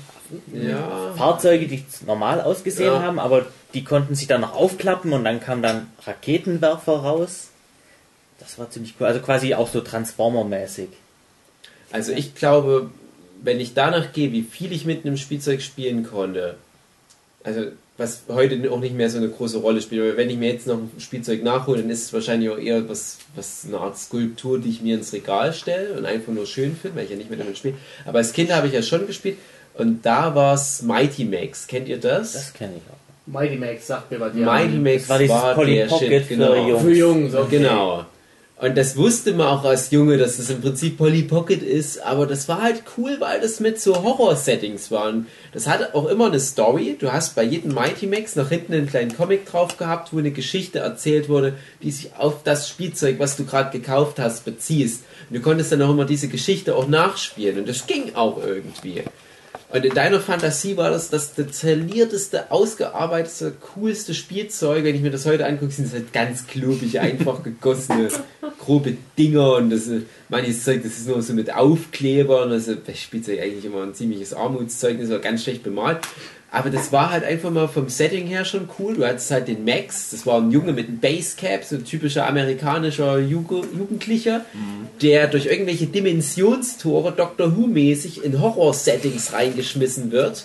[0.52, 1.12] Ja.
[1.16, 3.02] Fahrzeuge, die normal ausgesehen Ja.
[3.02, 7.48] haben, aber die konnten sich dann noch aufklappen und dann kamen dann Raketenwerfer raus.
[8.40, 9.06] Das war ziemlich cool.
[9.06, 10.88] Also quasi auch so Transformer-mäßig.
[11.92, 12.90] Also ich glaube,
[13.42, 16.56] wenn ich danach gehe, wie viel ich mit einem Spielzeug spielen konnte,
[17.44, 17.66] also
[17.98, 20.66] was heute auch nicht mehr so eine große Rolle spielt, aber wenn ich mir jetzt
[20.66, 24.58] noch ein Spielzeug nachhole, dann ist es wahrscheinlich auch eher was, was eine Art Skulptur,
[24.58, 27.30] die ich mir ins Regal stelle und einfach nur schön finde, weil ich ja nicht
[27.30, 27.74] mehr damit spiele.
[28.06, 29.36] Aber als Kind habe ich ja schon gespielt
[29.74, 31.66] und da war es Mighty Max.
[31.66, 32.32] Kennt ihr das?
[32.32, 33.02] Das kenne ich auch.
[33.26, 34.34] Mighty Max sagt mir was.
[34.34, 34.44] ja.
[34.44, 36.68] Mighty Max war Polly der Pocket Shit, für genau.
[36.68, 36.82] Jungs.
[36.82, 37.58] Für Jungs, okay.
[37.58, 38.04] Genau.
[38.62, 42.28] Und das wusste man auch als Junge, dass das im Prinzip Polly Pocket ist, aber
[42.28, 45.08] das war halt cool, weil das mit so Horror-Settings war.
[45.08, 46.96] Und das hatte auch immer eine Story.
[46.96, 50.30] Du hast bei jedem Mighty Max nach hinten einen kleinen Comic drauf gehabt, wo eine
[50.30, 55.02] Geschichte erzählt wurde, die sich auf das Spielzeug, was du gerade gekauft hast, beziehst.
[55.28, 57.58] Und du konntest dann auch immer diese Geschichte auch nachspielen.
[57.58, 59.02] Und das ging auch irgendwie.
[59.72, 64.84] Und in deiner Fantasie war das das detaillierteste, ausgearbeitete, coolste Spielzeug.
[64.84, 68.08] Wenn ich mir das heute angucke, sind es halt ganz klobige, einfach gegossene,
[68.64, 69.90] grobe Dinger und das
[70.28, 72.52] manches Zeug, das ist nur so mit Aufklebern.
[72.52, 75.98] Also das Spielzeug eigentlich immer ein ziemliches Armutszeug, das war ganz schlecht bemalt.
[76.50, 78.94] Aber das war halt einfach mal vom Setting her schon cool.
[78.94, 82.26] Du hattest halt den Max, das war ein Junge mit einem Basecap, so ein typischer
[82.26, 84.44] amerikanischer Jugendlicher,
[85.00, 90.44] der durch irgendwelche Dimensionstore Doctor Who-mäßig in Horror-Settings reingeschmissen wird.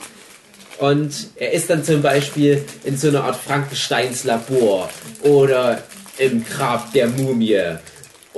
[0.80, 4.90] Und er ist dann zum Beispiel in so einer Art Frankensteins Labor
[5.24, 5.84] oder
[6.20, 7.60] im Grab der Mumie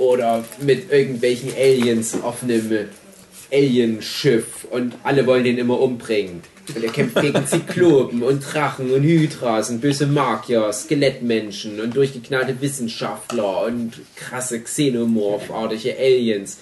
[0.00, 2.88] oder mit irgendwelchen Aliens auf einem
[3.52, 6.42] Alienschiff und alle wollen den immer umbringen.
[6.74, 12.60] Und er kämpft gegen Zyklopen und Drachen und Hydras und böse Magier, Skelettmenschen und durchgeknallte
[12.62, 16.58] Wissenschaftler und krasse Xenomorph-artige Aliens.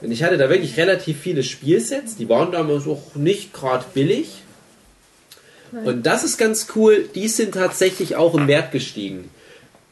[0.00, 4.28] Und ich hatte da wirklich relativ viele Spielsets, die waren damals auch nicht gerade billig.
[5.84, 9.28] Und das ist ganz cool, die sind tatsächlich auch im Wert gestiegen.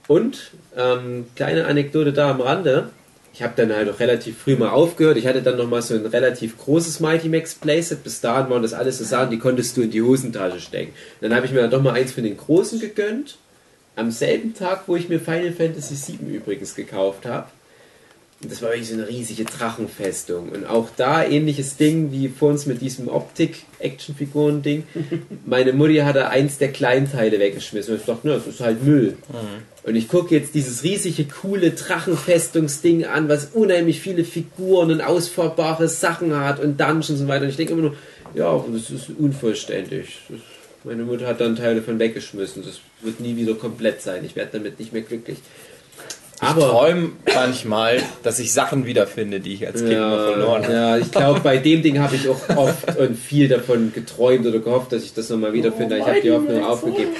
[0.09, 2.90] Und, ähm, kleine Anekdote da am Rande,
[3.37, 5.19] ich habe dann halt auch relativ früh mal aufgehört.
[5.19, 8.03] Ich hatte dann noch mal so ein relativ großes Mighty Max Playset.
[8.03, 10.95] Bis dahin waren das alles so Sachen, die konntest du in die Hosentasche stecken.
[11.21, 13.37] Dann habe ich mir dann doch mal eins von den großen gegönnt.
[13.95, 17.49] Am selben Tag, wo ich mir Final Fantasy VII übrigens gekauft habe.
[18.42, 20.51] Das war wirklich so eine riesige Drachenfestung.
[20.51, 24.85] Und auch da ähnliches Ding wie vor uns mit diesem Optik-Actionfiguren-Ding.
[25.46, 27.94] Meine Mutti hatte eins der Kleinteile weggeschmissen.
[27.94, 29.16] Und ich dachte, das ist halt Müll.
[29.85, 35.88] Und ich gucke jetzt dieses riesige, coole Drachenfestungsding an, was unheimlich viele Figuren und ausfahrbare
[35.88, 37.44] Sachen hat und Dungeons und so weiter.
[37.44, 37.96] Und ich denke immer nur,
[38.35, 40.18] ja, das ist unvollständig.
[40.29, 40.40] Das,
[40.85, 42.62] meine Mutter hat dann Teile davon weggeschmissen.
[42.64, 44.25] Das wird nie wieder komplett sein.
[44.25, 45.38] Ich werde damit nicht mehr glücklich.
[46.42, 50.72] Ich träume manchmal, dass ich Sachen wiederfinde, die ich als Kind immer verloren habe.
[50.72, 54.59] ja, ich glaube, bei dem Ding habe ich auch oft und viel davon geträumt oder
[54.59, 55.96] gehofft, dass ich das nochmal wiederfinde.
[55.96, 57.12] ich habe die Hoffnung aufgegeben.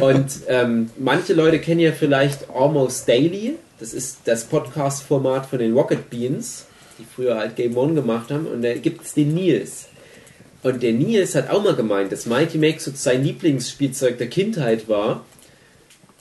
[0.00, 3.54] Und ähm, manche Leute kennen ja vielleicht Almost Daily.
[3.78, 6.66] Das ist das Podcast-Format von den Rocket Beans,
[6.98, 8.46] die früher halt Game One gemacht haben.
[8.46, 9.86] Und da gibt es den Nils.
[10.62, 14.88] Und der Nils hat auch mal gemeint, dass Mighty Max so sein Lieblingsspielzeug der Kindheit
[14.88, 15.24] war.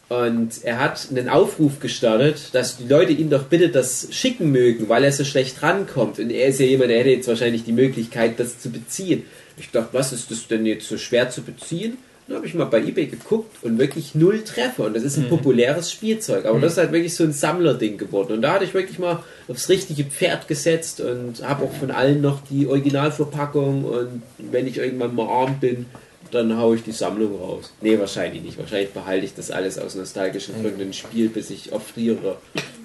[0.07, 4.87] Und er hat einen Aufruf gestartet, dass die Leute ihm doch bitte das schicken mögen,
[4.87, 6.19] weil er so schlecht rankommt.
[6.19, 9.23] Und er ist ja jemand, der hätte jetzt wahrscheinlich die Möglichkeit, das zu beziehen.
[9.57, 11.97] Ich dachte, was ist das denn jetzt so schwer zu beziehen?
[12.27, 14.85] Dann habe ich mal bei eBay geguckt und wirklich null Treffer.
[14.85, 16.45] Und das ist ein populäres Spielzeug.
[16.45, 18.33] Aber das ist halt wirklich so ein Sammlerding geworden.
[18.33, 22.21] Und da hatte ich wirklich mal aufs richtige Pferd gesetzt und habe auch von allen
[22.21, 23.85] noch die Originalverpackung.
[23.85, 25.85] Und wenn ich irgendwann mal arm bin,
[26.31, 27.73] dann haue ich die Sammlung raus.
[27.81, 28.57] Nee, wahrscheinlich nicht.
[28.57, 32.37] Wahrscheinlich behalte ich das alles aus nostalgischen Gründen im Spiel, bis ich offriere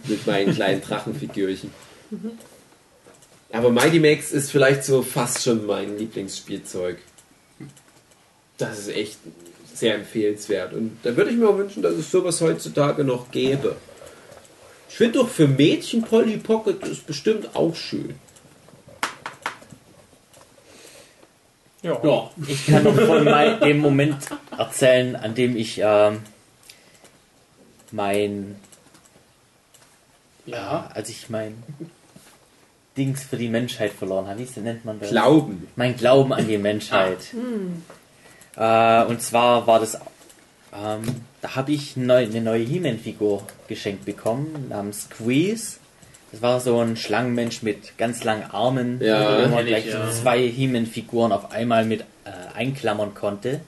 [0.04, 1.70] mit meinen kleinen Drachenfigürchen.
[3.52, 6.98] Aber Mighty Max ist vielleicht so fast schon mein Lieblingsspielzeug.
[8.58, 9.18] Das ist echt
[9.74, 10.72] sehr empfehlenswert.
[10.74, 13.76] Und da würde ich mir auch wünschen, dass es sowas heutzutage noch gäbe.
[14.88, 18.14] Ich finde doch für Mädchen Polly Pocket ist bestimmt auch schön.
[21.82, 21.98] Ja.
[22.02, 22.30] Ja.
[22.46, 24.18] Ich kann noch von mein, dem Moment
[24.56, 26.20] erzählen, an dem ich ähm,
[27.90, 28.56] mein,
[30.46, 30.90] Ja.
[30.94, 31.62] als ich mein
[32.96, 34.40] Dings für die Menschheit verloren habe.
[34.40, 35.10] Wie nennt man das?
[35.10, 35.68] Glauben.
[35.76, 37.18] Mein Glauben an die Menschheit.
[38.56, 39.94] Äh, und zwar war das,
[40.74, 41.02] ähm,
[41.40, 45.78] da habe ich neu, eine neue He-Man-Figur geschenkt bekommen, namens Squeeze.
[46.32, 49.86] Das war so ein Schlangenmensch mit ganz langen Armen, Ja, wo man kenn ich, gleich
[49.86, 50.10] ja.
[50.10, 53.60] zwei He-Man-Figuren auf einmal mit äh, einklammern konnte.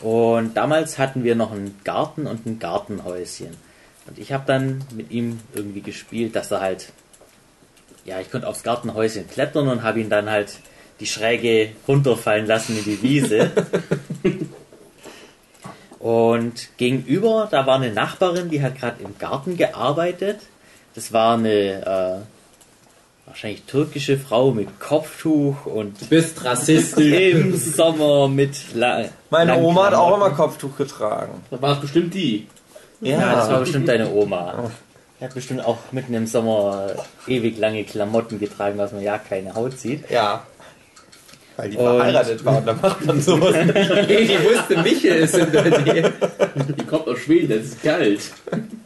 [0.00, 3.56] Und damals hatten wir noch einen Garten und ein Gartenhäuschen.
[4.06, 6.92] Und ich habe dann mit ihm irgendwie gespielt, dass er halt,
[8.04, 10.58] ja, ich konnte aufs Gartenhäuschen klettern und habe ihn dann halt
[11.00, 13.50] die Schräge runterfallen lassen in die Wiese.
[15.98, 20.38] und gegenüber, da war eine Nachbarin, die hat gerade im Garten gearbeitet.
[20.94, 27.12] Das war eine äh, wahrscheinlich türkische Frau mit Kopftuch und Du bist rassistisch.
[27.32, 31.42] im Sommer mit la Meine Oma hat auch immer Kopftuch getragen.
[31.50, 32.46] Da war es bestimmt die.
[33.00, 34.70] Ja, das war bestimmt deine Oma.
[35.18, 36.94] Die hat bestimmt auch mitten im Sommer
[37.26, 40.10] ewig lange Klamotten getragen, dass man ja keine Haut sieht.
[40.10, 40.44] Ja.
[41.62, 43.76] Weil die Und- verheiratet war und dann macht man sowas nicht.
[44.08, 46.12] Hey, die wusste, Michel ist in der Nähe.
[46.76, 48.18] Die kommt aus Schweden, das ist kalt.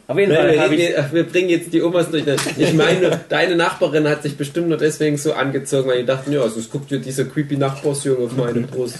[0.05, 0.79] Auf jeden Fall wir, reden, ich.
[0.79, 2.23] wir- wir bringen jetzt die Omas durch.
[2.55, 6.47] Ich meine, deine Nachbarin hat sich bestimmt nur deswegen so angezogen, weil die dachten, ja,
[6.47, 8.99] sonst guckt dir dieser creepy Nachbarsjunge auf meine Brust.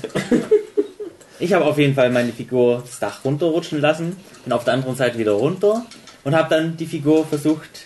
[1.40, 4.96] Ich habe auf jeden Fall meine Figur das Dach runterrutschen lassen, bin auf der anderen
[4.96, 5.86] Seite wieder runter
[6.24, 7.86] und habe dann die Figur versucht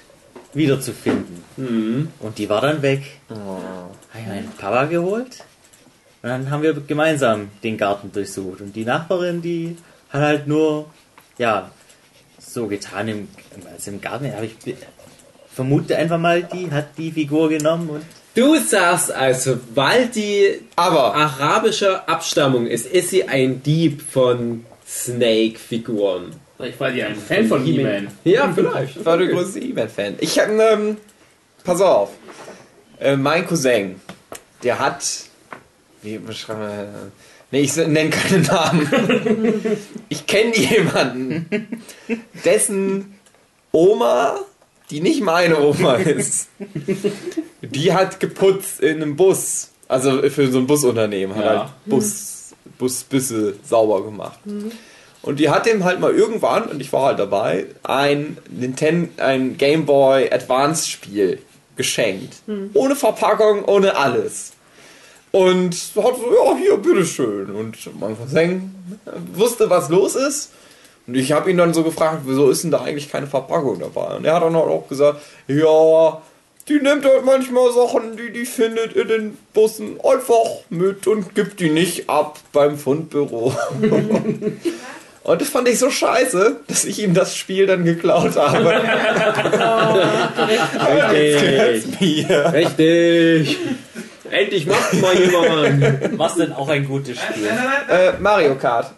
[0.53, 1.43] wiederzufinden.
[2.19, 3.01] Und die war dann weg.
[3.29, 5.43] Habe ich meinen Papa geholt
[6.23, 8.61] und dann haben wir gemeinsam den Garten durchsucht.
[8.61, 9.75] Und die Nachbarin, die
[10.09, 10.89] hat halt nur,
[11.37, 11.71] ja,
[12.39, 13.27] so getan, im,
[13.71, 14.31] als im Garten.
[14.31, 14.55] Hab ich
[15.53, 18.03] vermute einfach mal, die hat die Figur genommen und
[18.33, 26.31] Du sagst also, weil die Aber arabischer Abstammung ist, ist sie ein Dieb von Snake-Figuren.
[26.63, 28.07] Ich war ja ein Fan von He-Man.
[28.23, 28.97] Ja, vielleicht.
[28.97, 30.15] ich war der größte E-Man-Fan.
[30.19, 30.95] Ich hab, ähm,
[31.63, 32.11] pass auf.
[32.99, 33.99] Äh, mein Cousin,
[34.63, 35.03] der hat,
[36.03, 36.87] wie beschreiben wir,
[37.51, 39.61] nee, ich nenne keine Namen.
[40.09, 41.45] ich kenne jemanden,
[42.45, 43.17] dessen
[43.71, 44.39] Oma,
[44.89, 46.49] die nicht meine Oma ist,
[47.61, 49.69] die hat geputzt in einem Bus.
[49.87, 51.59] Also für so ein Busunternehmen hat Ja.
[51.59, 54.39] halt Bus, Busbüsse sauber gemacht.
[55.21, 59.57] Und die hat dem halt mal irgendwann, und ich war halt dabei, ein Nintendo, ein
[59.57, 61.39] Game Boy Advance Spiel
[61.75, 62.37] geschenkt.
[62.73, 64.53] Ohne Verpackung, ohne alles.
[65.31, 67.51] Und hat so, ja, hier, bitteschön.
[67.51, 68.75] Und mein Cousin
[69.33, 70.51] wusste, was los ist.
[71.07, 74.15] Und ich habe ihn dann so gefragt, wieso ist denn da eigentlich keine Verpackung dabei?
[74.17, 76.21] Und er hat dann halt auch gesagt, ja,
[76.67, 81.59] die nimmt halt manchmal Sachen, die die findet in den Bussen einfach mit und gibt
[81.59, 83.55] die nicht ab beim Fundbüro.
[85.23, 88.81] Und das fand ich so scheiße, dass ich ihm das Spiel dann geklaut habe.
[91.11, 92.53] Gehört's mir.
[92.53, 93.59] Richtig.
[94.31, 96.17] Endlich macht mal jemand.
[96.17, 97.47] was denn auch ein gutes Spiel.
[97.89, 98.91] Äh, Mario Kart.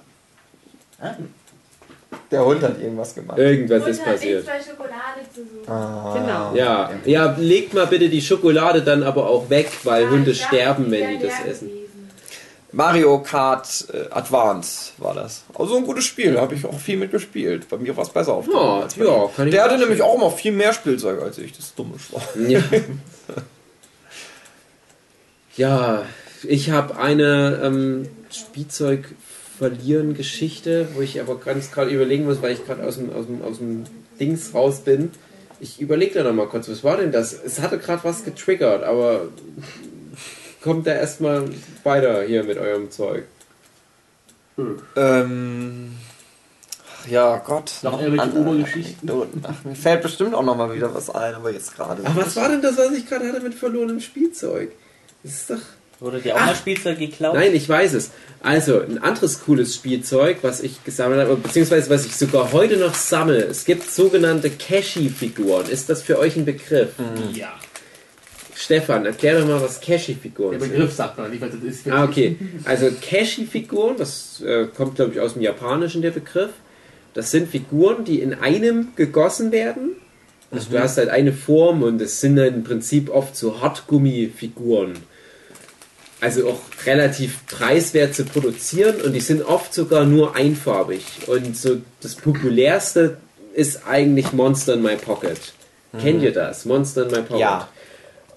[2.32, 3.38] Der Hund hat irgendwas gemacht.
[3.38, 4.48] Irgendwas ist passiert.
[4.48, 5.72] extra Schokolade zu suchen.
[5.72, 6.13] Ah.
[6.15, 6.56] Genau.
[6.56, 10.89] Ja, ja, legt mal bitte die Schokolade dann aber auch weg, weil Ja, Hunde sterben,
[10.89, 11.69] wenn die das essen.
[12.72, 15.43] Mario Kart äh, Advance war das.
[15.54, 17.69] Also ein gutes Spiel, habe ich auch viel mitgespielt.
[17.69, 18.43] Bei mir war es besser.
[18.52, 21.52] Ja, als bei ja, ich Der hatte nämlich auch immer viel mehr Spielzeug als ich,
[21.52, 22.50] das ist dumme Schwein.
[22.50, 22.62] Ja.
[25.56, 26.06] ja,
[26.44, 32.84] ich habe eine ähm, Spielzeug-Verlieren-Geschichte, wo ich aber ganz gerade überlegen muss, weil ich gerade
[32.84, 33.84] aus dem, aus, dem, aus dem
[34.20, 35.12] Dings raus bin.
[35.60, 37.34] Ich überlege da noch mal kurz, was war denn das?
[37.34, 39.28] Es hatte gerade was getriggert, aber
[40.62, 41.46] kommt da erstmal
[41.84, 43.26] weiter hier mit eurem Zeug.
[44.96, 45.94] Ähm,
[47.02, 47.74] ach ja, Gott.
[47.84, 49.12] Noch irgendwelche Obergeschichten?
[49.44, 52.06] Ach, mir fällt bestimmt auch noch mal wieder was ein, aber jetzt gerade.
[52.06, 54.72] Aber was war denn das, was ich gerade hatte mit verlorenem Spielzeug?
[55.24, 55.58] Das ist doch.
[56.00, 57.34] Wurde dir auch mal Spielzeug geklaut?
[57.36, 58.12] Nein, ich weiß es.
[58.42, 62.94] Also, ein anderes cooles Spielzeug, was ich gesammelt habe, beziehungsweise was ich sogar heute noch
[62.94, 63.42] sammle.
[63.46, 65.70] Es gibt sogenannte Cashy-Figuren.
[65.70, 66.90] Ist das für euch ein Begriff?
[67.34, 67.54] Ja.
[68.54, 70.72] Stefan, erklär doch mal, was Cashy-Figuren Der sind.
[70.72, 71.90] Begriff sagt man nicht, was das ist.
[71.90, 72.38] Ah, okay.
[72.66, 76.52] Also Cashy-Figuren, das äh, kommt, glaube ich, aus dem Japanischen, der Begriff.
[77.14, 79.96] Das sind Figuren, die in einem gegossen werden.
[80.52, 84.94] Also du hast halt eine Form und es sind dann im Prinzip oft so Hartgummi-Figuren.
[86.24, 91.04] Also auch relativ preiswert zu produzieren und die sind oft sogar nur einfarbig.
[91.28, 93.18] Und so das populärste
[93.54, 95.38] ist eigentlich Monster in My Pocket.
[96.00, 96.64] Kennt ihr das?
[96.64, 97.40] Monster in My Pocket.
[97.40, 97.68] Ja.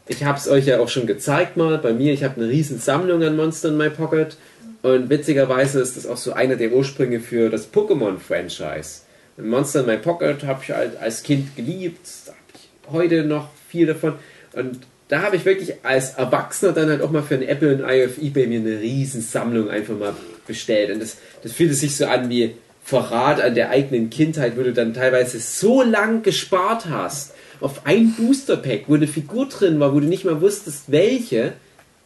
[0.09, 2.13] Ich habe es euch ja auch schon gezeigt mal bei mir.
[2.13, 4.37] Ich habe eine riesen Sammlung an Monster in My Pocket.
[4.83, 9.03] Und witzigerweise ist das auch so einer der Ursprünge für das Pokémon-Franchise.
[9.37, 12.01] Monster in My Pocket habe ich halt als Kind geliebt.
[12.27, 14.15] Da habe ich heute noch viel davon.
[14.55, 17.85] Und da habe ich wirklich als Erwachsener dann halt auch mal für ein Apple und
[17.85, 20.15] auf Ebay mir eine riesen Sammlung einfach mal
[20.47, 20.91] bestellt.
[20.91, 24.73] Und das, das fühlte sich so an wie Verrat an der eigenen Kindheit, wo du
[24.73, 30.01] dann teilweise so lang gespart hast auf ein Booster-Pack, wo eine Figur drin war, wo
[30.01, 31.55] du nicht mal wusstest, welche.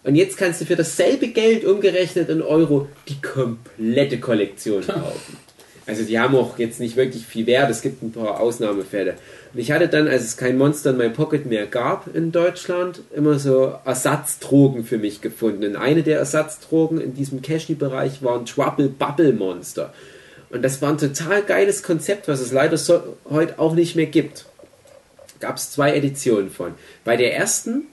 [0.05, 5.37] Und jetzt kannst du für dasselbe Geld umgerechnet in Euro die komplette Kollektion kaufen.
[5.87, 9.15] Also die haben auch jetzt nicht wirklich viel Wert, es gibt ein paar Ausnahmefälle.
[9.53, 13.01] Und ich hatte dann, als es kein Monster in my Pocket mehr gab in Deutschland,
[13.15, 15.65] immer so Ersatzdrogen für mich gefunden.
[15.65, 19.93] Und eine der Ersatzdrogen in diesem Cashy-Bereich war ein Trouble Bubble Monster.
[20.51, 24.07] Und das war ein total geiles Konzept, was es leider so, heute auch nicht mehr
[24.07, 24.47] gibt.
[25.41, 26.75] Gab es zwei Editionen von.
[27.05, 27.87] Bei der ersten,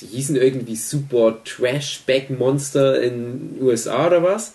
[0.00, 4.54] die hießen irgendwie Super Trash Back Monster in USA oder was.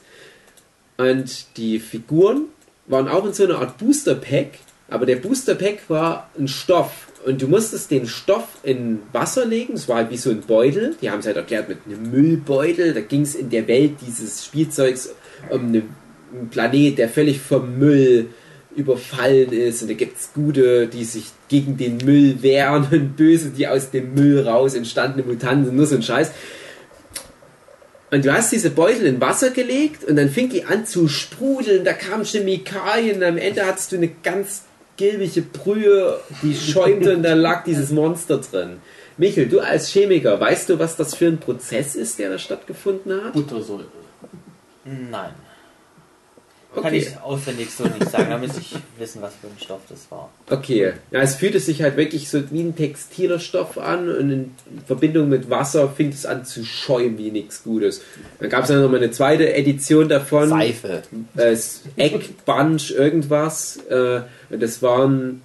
[0.97, 2.45] Und die Figuren
[2.88, 4.59] waren auch in so einer Art Booster Pack,
[4.89, 7.07] aber der Booster Pack war ein Stoff.
[7.25, 10.95] Und du musstest den Stoff in Wasser legen, es war halt wie so ein Beutel,
[11.01, 14.45] die haben es halt erklärt mit einem Müllbeutel, da ging es in der Welt dieses
[14.45, 15.09] Spielzeugs
[15.49, 18.27] um einen Planet, der völlig vom Müll
[18.75, 19.81] überfallen ist.
[19.81, 23.91] Und da gibt es Gute, die sich gegen den Müll wehren und Böse, die aus
[23.91, 26.31] dem Müll raus entstandene Mutanten, nur so ein Scheiß.
[28.12, 31.84] Und du hast diese Beutel in Wasser gelegt und dann fing die an zu sprudeln,
[31.84, 34.64] da kamen Chemikalien und am Ende hattest du eine ganz
[34.95, 38.78] gilbige Brühe, die schäumte und da lag dieses Monster drin.
[39.18, 43.24] Michel, du als Chemiker, weißt du, was das für ein Prozess ist, der da stattgefunden
[43.24, 43.34] hat?
[43.34, 43.86] Buttersäure.
[44.84, 45.32] Nein.
[46.76, 46.97] Kann Okay.
[46.97, 50.30] ich auswendig so nicht sagen, da müsste ich wissen, was für ein Stoff das war.
[50.49, 54.51] Okay, ja, es fühlte sich halt wirklich so wie ein textiler Stoff an und in
[54.86, 58.01] Verbindung mit Wasser fing es an zu schäumen wie nichts Gutes.
[58.39, 60.49] Dann gab es dann nochmal eine zweite Edition davon.
[60.49, 61.01] Seife.
[61.38, 61.55] äh,
[61.97, 63.78] Eckbunch irgendwas.
[63.89, 65.41] Äh, und das waren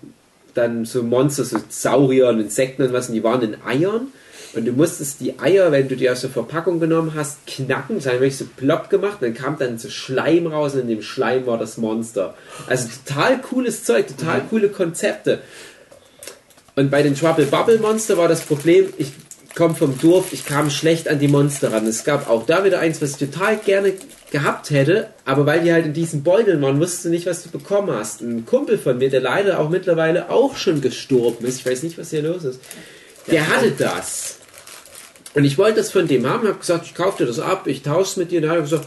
[0.55, 4.09] dann so Monster, so Saurier und Insekten und was, und die waren in Eiern.
[4.55, 7.97] Und du musstest die Eier, wenn du die aus der Verpackung genommen hast, knacken.
[7.97, 9.19] Das haben wirklich so plopp gemacht.
[9.21, 12.35] Und dann kam dann so Schleim raus und in dem Schleim war das Monster.
[12.67, 15.41] Also total cooles Zeug, total coole Konzepte.
[16.75, 19.13] Und bei den Trouble Bubble Monster war das Problem, ich
[19.55, 21.87] komme vom Dorf, ich kam schlecht an die Monster ran.
[21.87, 23.95] Es gab auch da wieder eins, was ich total gerne
[24.31, 27.51] gehabt hätte, aber weil die halt in diesen Beuteln waren, wusstest du nicht, was du
[27.51, 28.21] bekommen hast.
[28.21, 31.99] Ein Kumpel von mir, der leider auch mittlerweile auch schon gestorben ist, ich weiß nicht,
[31.99, 32.61] was hier los ist,
[33.31, 34.40] der hatte das.
[35.35, 37.83] Und ich wollte das von dem haben, habe gesagt, ich kaufe dir das ab, ich
[37.83, 38.39] tausche es mit dir.
[38.39, 38.87] Und dann hat er gesagt,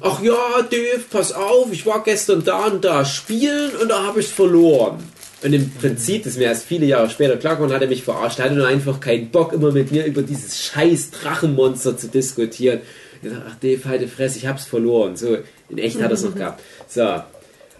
[0.00, 4.20] ach ja, Dave, pass auf, ich war gestern da und da spielen und da habe
[4.20, 4.98] ich es verloren.
[5.42, 8.02] Und im Prinzip, das ist mir erst viele Jahre später klar geworden, hat er mich
[8.02, 8.38] verarscht.
[8.38, 12.80] Er hatte nur einfach keinen Bock, immer mit mir über dieses scheiß Drachenmonster zu diskutieren.
[13.22, 15.16] Ich dachte, ach Dave, halte Fresse, ich hab's verloren.
[15.16, 15.36] So,
[15.68, 16.62] in echt hat er es noch gehabt.
[16.88, 17.22] So.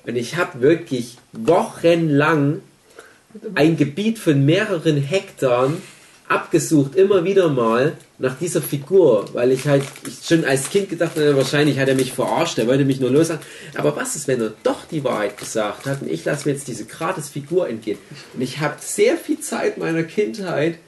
[0.06, 2.60] Und ich habe wirklich wochenlang
[3.54, 5.72] ein Gebiet von mehreren Hektar
[6.28, 11.16] abgesucht, immer wieder mal nach dieser Figur, weil ich halt ich schon als Kind gedacht
[11.16, 13.42] habe, wahrscheinlich hat er mich verarscht, er wollte mich nur lossagen.
[13.74, 16.68] Aber was ist, wenn er doch die Wahrheit gesagt hat und ich lasse mir jetzt
[16.68, 17.98] diese gratis Figur entgehen?
[18.32, 20.78] Und ich habe sehr viel Zeit meiner Kindheit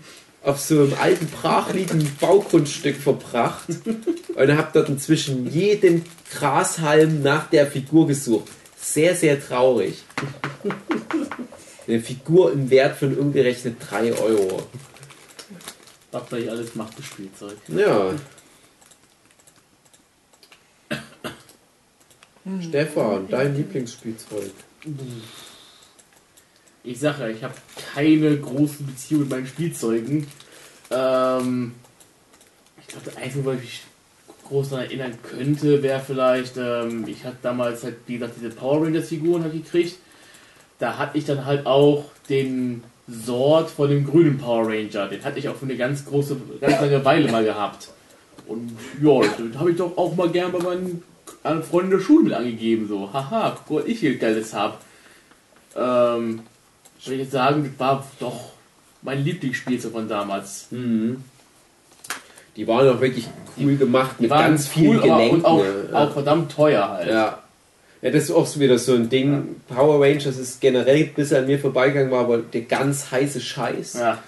[0.43, 3.67] auf so einem alten, brachliegenden Baugrundstück verbracht
[4.35, 8.49] und habe dort inzwischen jeden Grashalm nach der Figur gesucht.
[8.81, 10.05] Sehr, sehr traurig.
[11.89, 14.63] Eine Figur im Wert von umgerechnet 3 Euro.
[16.17, 17.59] Was da ich alles macht, das Spielzeug.
[17.69, 18.15] Ja.
[22.63, 24.51] Stefan, dein Lieblingsspielzeug.
[26.85, 27.53] Ich sage ja, ich habe
[27.93, 30.27] keine große Beziehung mit meinen Spielzeugen.
[30.91, 31.75] Ähm,
[32.81, 33.83] ich glaube, das Einzige, was ich mich
[34.49, 38.87] groß daran erinnern könnte, wäre vielleicht, ähm, ich hatte damals halt, wie gesagt, diese Power
[38.87, 39.99] Rangers Figuren halt gekriegt.
[40.79, 45.07] Da hatte ich dann halt auch den Sort von dem grünen Power Ranger.
[45.09, 47.89] Den hatte ich auch für eine ganz große, ganz lange Weile mal gehabt.
[48.47, 51.03] Und ja, den habe ich doch auch mal gern bei meinen
[51.45, 52.89] äh, Freunden der Schule mit angegeben.
[52.89, 54.75] So, haha, guck, was ich hier Geiles habe.
[55.77, 56.41] Ähm,
[56.99, 58.51] ich würde jetzt sagen, das war doch
[59.03, 60.67] mein Lieblingsspielzeug von damals.
[60.71, 61.23] Mhm.
[62.57, 63.29] Die waren auch wirklich
[63.61, 65.37] cool gemacht mit ganz vielen cool, aber- Gelenken.
[65.37, 65.89] Und auch, ne?
[65.93, 67.09] auch verdammt teuer halt.
[67.09, 67.39] ja.
[68.03, 69.57] Ja, das ist auch so wieder so ein Ding.
[69.69, 73.95] Power Rangers ist generell bis an mir vorbeigegangen, war aber der ganz heiße Scheiß.
[73.95, 74.23] Ja.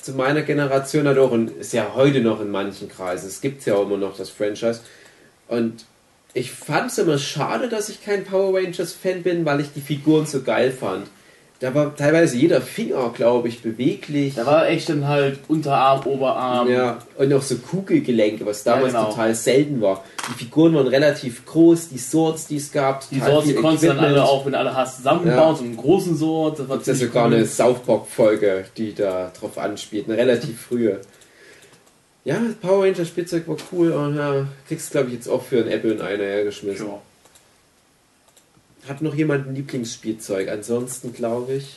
[0.00, 3.26] zu meiner Generation hat auch und ist ja heute noch in manchen Kreisen.
[3.26, 4.80] Es gibt ja auch immer noch das Franchise.
[5.48, 5.86] Und
[6.34, 9.80] ich fand es immer schade, dass ich kein Power Rangers Fan bin, weil ich die
[9.80, 11.06] Figuren so geil fand.
[11.60, 14.34] Da war teilweise jeder Finger, glaube ich, beweglich.
[14.34, 16.68] Da war echt dann halt Unterarm, Oberarm.
[16.68, 19.10] ja, und auch so Kugelgelenke, was damals Ja, genau.
[19.12, 20.04] total selten war.
[20.28, 23.08] Die Figuren waren relativ groß, die Swords, die es gab.
[23.08, 25.76] Die Sorts, die konntest du dann alle auch, wenn du alle hast, zusammenbauen, so einen
[25.76, 26.58] großen Sort.
[26.58, 27.34] Das war Das ist ja sogar cool.
[27.34, 30.06] eine South Park-Folge, die da drauf anspielt.
[30.08, 31.00] Eine relativ frühe.
[32.24, 35.68] Ja, Power Ranger Spielzeug war cool und ja, kriegst glaube ich jetzt auch für ein
[35.68, 36.86] Apple in einer hergeschmissen.
[36.88, 37.00] Ja.
[38.88, 40.48] Hat noch jemand ein Lieblingsspielzeug?
[40.48, 41.76] Ansonsten glaube ich.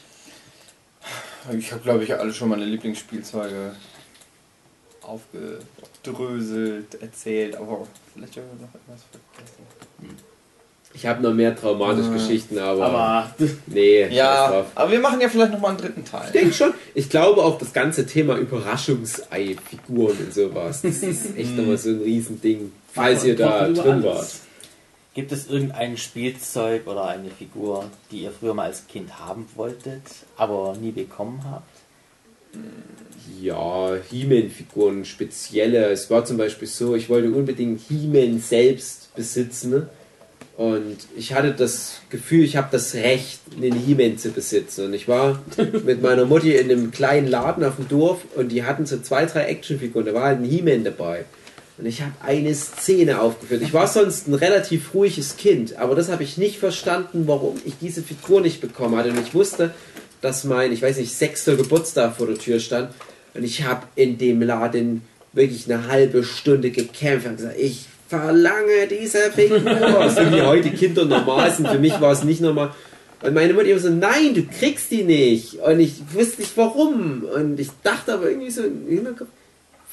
[1.57, 3.73] Ich habe, glaube ich, alle schon meine Lieblingsspielzeuge
[5.01, 10.17] aufgedröselt, erzählt, aber vielleicht haben wir noch etwas vergessen.
[10.93, 13.35] Ich habe noch mehr traumatische Geschichten, aber, Aber
[13.67, 14.07] nee.
[14.07, 14.65] Ja, drauf.
[14.75, 16.31] aber wir machen ja vielleicht nochmal einen dritten Ich Teil.
[16.31, 16.73] denke schon.
[16.95, 20.81] Ich glaube auch das ganze Thema Überraschungsei-Figuren und sowas.
[20.81, 22.71] Das ist echt nochmal so ein Riesending.
[22.93, 24.27] Falls ihr da drin wart.
[25.17, 30.03] Gibt es irgendein Spielzeug oder eine Figur, die ihr früher mal als Kind haben wolltet,
[30.35, 31.71] aber nie bekommen habt?
[33.41, 35.87] Ja, He-Man-Figuren, spezielle.
[35.87, 39.87] Es war zum Beispiel so, ich wollte unbedingt He-Man selbst besitzen.
[40.55, 44.85] Und ich hatte das Gefühl, ich habe das Recht, einen He-Man zu besitzen.
[44.85, 45.41] Und ich war
[45.83, 49.25] mit meiner Mutti in einem kleinen Laden auf dem Dorf und die hatten so zwei,
[49.25, 50.05] drei Actionfiguren.
[50.05, 51.25] Da war halt ein He-Man dabei.
[51.77, 53.61] Und ich habe eine Szene aufgeführt.
[53.61, 57.73] Ich war sonst ein relativ ruhiges Kind, aber das habe ich nicht verstanden, warum ich
[57.79, 59.09] diese Figur nicht bekommen hatte.
[59.09, 59.71] Und ich wusste,
[60.21, 62.89] dass mein, ich weiß nicht, sechster Geburtstag vor der Tür stand.
[63.35, 65.03] Und ich habe in dem Laden
[65.33, 69.59] wirklich eine halbe Stunde gekämpft und gesagt, ich verlange diese Figur.
[70.09, 71.67] so wie heute Kinder normal sind.
[71.67, 72.71] Für mich war es nicht normal.
[73.21, 75.55] Und meine Mutter immer so, nein, du kriegst die nicht.
[75.55, 77.23] Und ich wusste nicht warum.
[77.23, 79.29] Und ich dachte aber irgendwie so im Hinterkopf,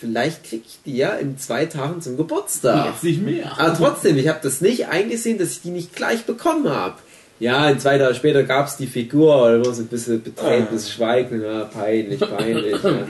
[0.04, 2.92] vielleicht krieg ich die ja in zwei Tagen zum Geburtstag.
[2.92, 3.58] jetzt nicht mehr.
[3.58, 6.96] Aber trotzdem, ich habe das nicht eingesehen, dass ich die nicht gleich bekommen habe.
[7.40, 10.92] Ja, und zwei Tage später gab es die Figur, oder war so ein bisschen betretenes
[10.92, 12.82] Schweigen, ja, peinlich, peinlich.
[12.82, 13.06] ja.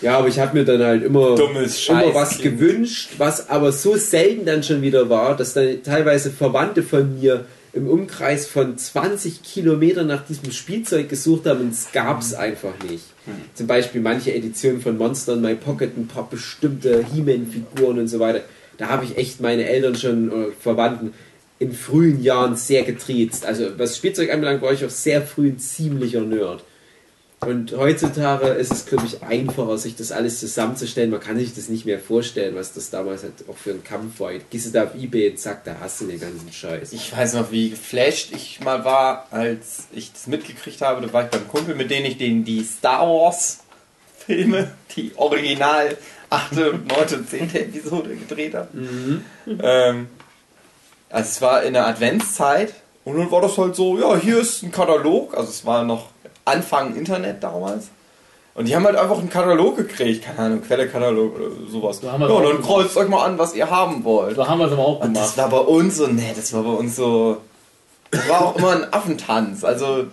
[0.00, 4.46] ja, aber ich habe mir dann halt immer, immer was gewünscht, was aber so selten
[4.46, 10.06] dann schon wieder war, dass dann teilweise Verwandte von mir im Umkreis von 20 Kilometern
[10.06, 13.04] nach diesem Spielzeug gesucht haben und es gab es einfach nicht.
[13.54, 18.18] Zum Beispiel manche Editionen von Monster in My Pocket, ein paar bestimmte He-Man-Figuren und so
[18.18, 18.42] weiter.
[18.78, 21.12] Da habe ich echt meine Eltern schon äh, Verwandten
[21.58, 23.44] in frühen Jahren sehr getriezt.
[23.44, 26.64] Also was Spielzeug anbelangt, war ich auch sehr früh ein ziemlicher Nerd.
[27.40, 31.10] Und heutzutage ist es, glaube ich, einfacher, sich das alles zusammenzustellen.
[31.10, 34.20] Man kann sich das nicht mehr vorstellen, was das damals halt auch für ein Kampf
[34.20, 34.32] war.
[34.50, 36.92] Gehst du da auf Ebay und zack, da hast du den ganzen Scheiß.
[36.92, 41.06] Ich weiß noch, wie geflasht ich mal war, als ich das mitgekriegt habe.
[41.06, 43.60] Da war ich beim Kumpel, mit dem ich den, die Star Wars
[44.18, 45.96] Filme, die original
[46.28, 46.70] 8., 9.
[47.14, 47.54] und 10.
[47.54, 48.68] Episode gedreht habe.
[49.46, 50.08] Ähm,
[51.08, 52.74] also es war in der Adventszeit
[53.04, 55.34] und dann war das halt so, ja, hier ist ein Katalog.
[55.34, 56.10] Also es war noch
[56.44, 57.88] Anfang Internet damals.
[58.54, 61.98] Und die haben halt einfach einen Katalog gekriegt, keine Ahnung, Quelle-Katalog oder sowas.
[62.00, 64.36] So Ja, haben wir und dann kreuzt euch mal an, was ihr haben wollt.
[64.36, 65.24] So haben wir es aber auch Und gemacht.
[65.24, 67.38] das war bei uns so, nee, das war bei uns so,
[68.10, 69.62] das war auch immer ein Affentanz.
[69.62, 70.06] Also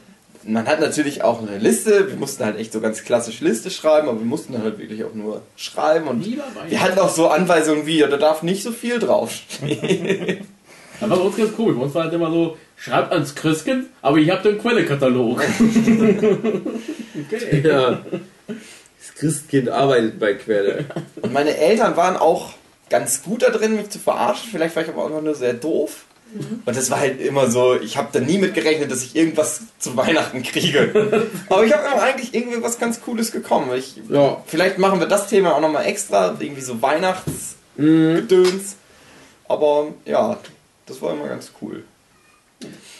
[0.43, 4.07] man hat natürlich auch eine Liste, wir mussten halt echt so ganz klassisch Liste schreiben,
[4.07, 6.25] aber wir mussten dann halt wirklich auch nur schreiben und
[6.69, 10.47] wir hatten auch so Anweisungen wie, ja, da darf nicht so viel draufstehen.
[10.99, 11.73] Das war bei uns ganz cool.
[11.73, 15.41] Bei uns war halt immer so, schreibt ans Christkind, aber ich habe den Quellekatalog.
[15.41, 16.61] okay.
[17.63, 18.01] Ja.
[18.47, 20.85] Das Christkind arbeitet bei Quelle.
[21.21, 22.53] Und meine Eltern waren auch
[22.89, 25.53] ganz gut da drin, mich zu verarschen, vielleicht war ich aber auch einfach nur sehr
[25.53, 26.05] doof.
[26.65, 29.61] Und das war halt immer so, ich habe da nie mit gerechnet, dass ich irgendwas
[29.79, 31.25] zu Weihnachten kriege.
[31.49, 33.71] Aber ich habe immer eigentlich irgendwie was ganz Cooles bekommen.
[33.75, 34.43] Ich, Ja.
[34.45, 38.75] Vielleicht machen wir das Thema auch nochmal extra, irgendwie so Weihnachtsgedöns.
[39.47, 40.37] Aber ja,
[40.85, 41.83] das war immer ganz cool.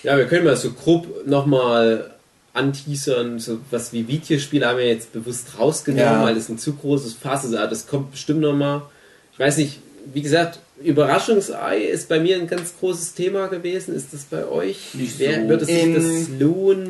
[0.07, 2.11] Ja, wir können mal so grob nochmal
[2.53, 6.23] anteasern, so was wie Videospiele haben wir jetzt bewusst rausgenommen, Ja.
[6.23, 7.53] weil das ein zu großes Fass ist.
[7.53, 8.83] Aber das kommt bestimmt nochmal.
[9.33, 9.79] Ich weiß nicht,
[10.13, 13.93] wie gesagt, Überraschungsei ist bei mir ein ganz großes Thema gewesen.
[13.93, 14.93] Ist das bei euch?
[14.93, 15.49] Nicht Wer, so.
[15.49, 16.89] wird es sich In- das lohnen?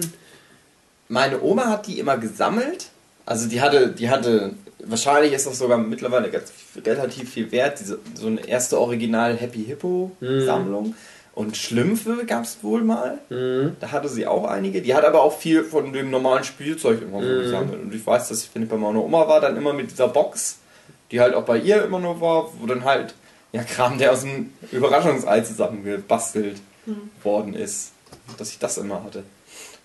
[1.10, 2.90] Meine Oma hat die immer gesammelt.
[3.26, 4.52] Also die hatte, die hatte,
[4.86, 6.52] wahrscheinlich ist das sogar mittlerweile ganz,
[6.86, 10.94] relativ viel wert, diese, so eine erste Original Happy Hippo Sammlung.
[11.38, 13.20] Und Schlümpfe gab es wohl mal.
[13.80, 14.82] Da hatte sie auch einige.
[14.82, 17.80] Die hat aber auch viel von dem normalen Spielzeug immer so gesammelt.
[17.80, 20.08] Und ich weiß, dass ich, wenn ich bei meiner Oma war, dann immer mit dieser
[20.08, 20.58] Box,
[21.12, 23.14] die halt auch bei ihr immer nur war, wo dann halt
[23.52, 26.60] ja Kram, der aus dem Überraschungsei zusammengebastelt
[27.22, 27.92] worden ist.
[28.40, 29.22] Dass ich das immer hatte.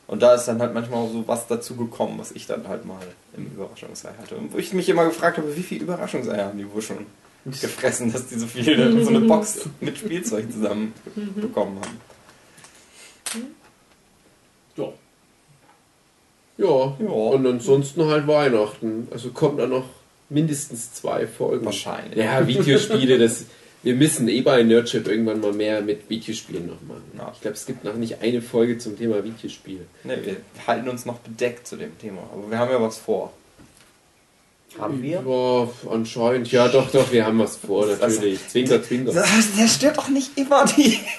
[0.06, 2.86] Und da ist dann halt manchmal auch so was dazu gekommen, was ich dann halt
[2.86, 3.02] mal
[3.36, 4.36] im Überraschungsei hatte.
[4.36, 7.04] Und wo ich mich immer gefragt habe, wie viele Überraschungseier haben die wohl schon
[7.44, 10.92] gefressen, dass die so viel so eine Box mit Spielzeug zusammen
[11.36, 12.00] bekommen haben.
[14.76, 14.92] Ja.
[16.58, 16.96] Ja.
[16.98, 17.06] Ja.
[17.06, 19.08] Und ansonsten halt Weihnachten.
[19.10, 19.86] Also kommt da noch
[20.28, 21.64] mindestens zwei Folgen.
[21.64, 22.18] Wahrscheinlich.
[22.18, 23.46] Ja, Videospiele, das.
[23.84, 27.02] Wir müssen eh bei Nerdship irgendwann mal mehr mit Videospielen noch machen.
[27.18, 27.32] Ja.
[27.34, 29.86] Ich glaube, es gibt noch nicht eine Folge zum Thema Videospiele.
[30.04, 30.36] Ne, wir
[30.68, 33.32] halten uns noch bedeckt zu dem Thema, aber wir haben ja was vor.
[34.78, 35.22] Haben wir?
[35.26, 36.50] Ja, anscheinend.
[36.50, 38.40] Ja, doch, doch, wir haben was vor, natürlich.
[38.48, 39.12] Zwinker, zwinker.
[39.12, 40.98] Das, das stört doch nicht immer die.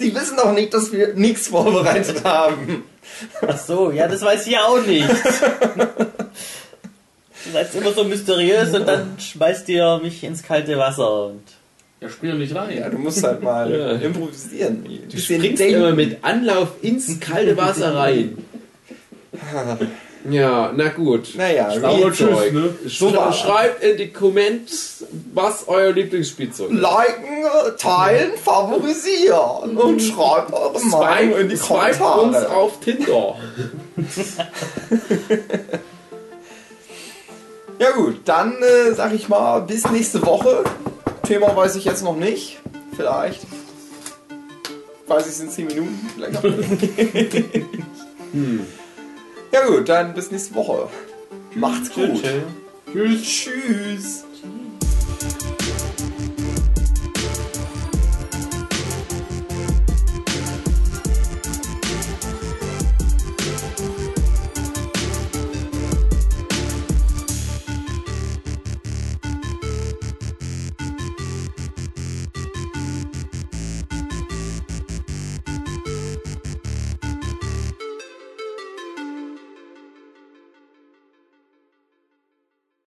[0.00, 2.84] Die wissen doch nicht, dass wir nichts vorbereitet haben.
[3.46, 5.08] Ach so, ja, das weiß ich ja auch nicht.
[7.44, 11.40] Du seid immer so mysteriös und dann schmeißt ihr mich ins kalte Wasser und
[12.00, 12.76] Ja, spring doch nicht rein.
[12.76, 13.92] Ja, du musst halt mal Ja.
[13.92, 14.84] improvisieren.
[15.10, 18.36] Du springst immer mit Anlauf ins kalte Wasser rein.
[20.28, 21.34] Ja, na gut.
[21.36, 22.52] Naja, Spielzeug.
[22.52, 22.74] ne?
[23.16, 26.80] War- schreibt in die Comments, was euer Lieblingsspielzeug ist.
[26.80, 32.56] liken, teilen, favorisieren und schreibt eure Meinung in die Swipe uns Kommentare.
[32.56, 33.36] auf Tinder.
[37.80, 40.64] Ja gut, dann äh, sag ich mal bis nächste Woche.
[41.24, 42.58] Thema weiß ich jetzt noch nicht.
[42.96, 43.42] Vielleicht.
[45.06, 46.10] Weiß ich es in 10 Minuten.
[46.16, 47.46] Vielleicht auch nicht.
[49.52, 50.88] Ja gut, dann bis nächste Woche.
[51.54, 52.22] Macht's gut.
[52.22, 53.22] Tschüss.
[53.22, 53.22] Tschüss.
[53.22, 54.24] Tschüss.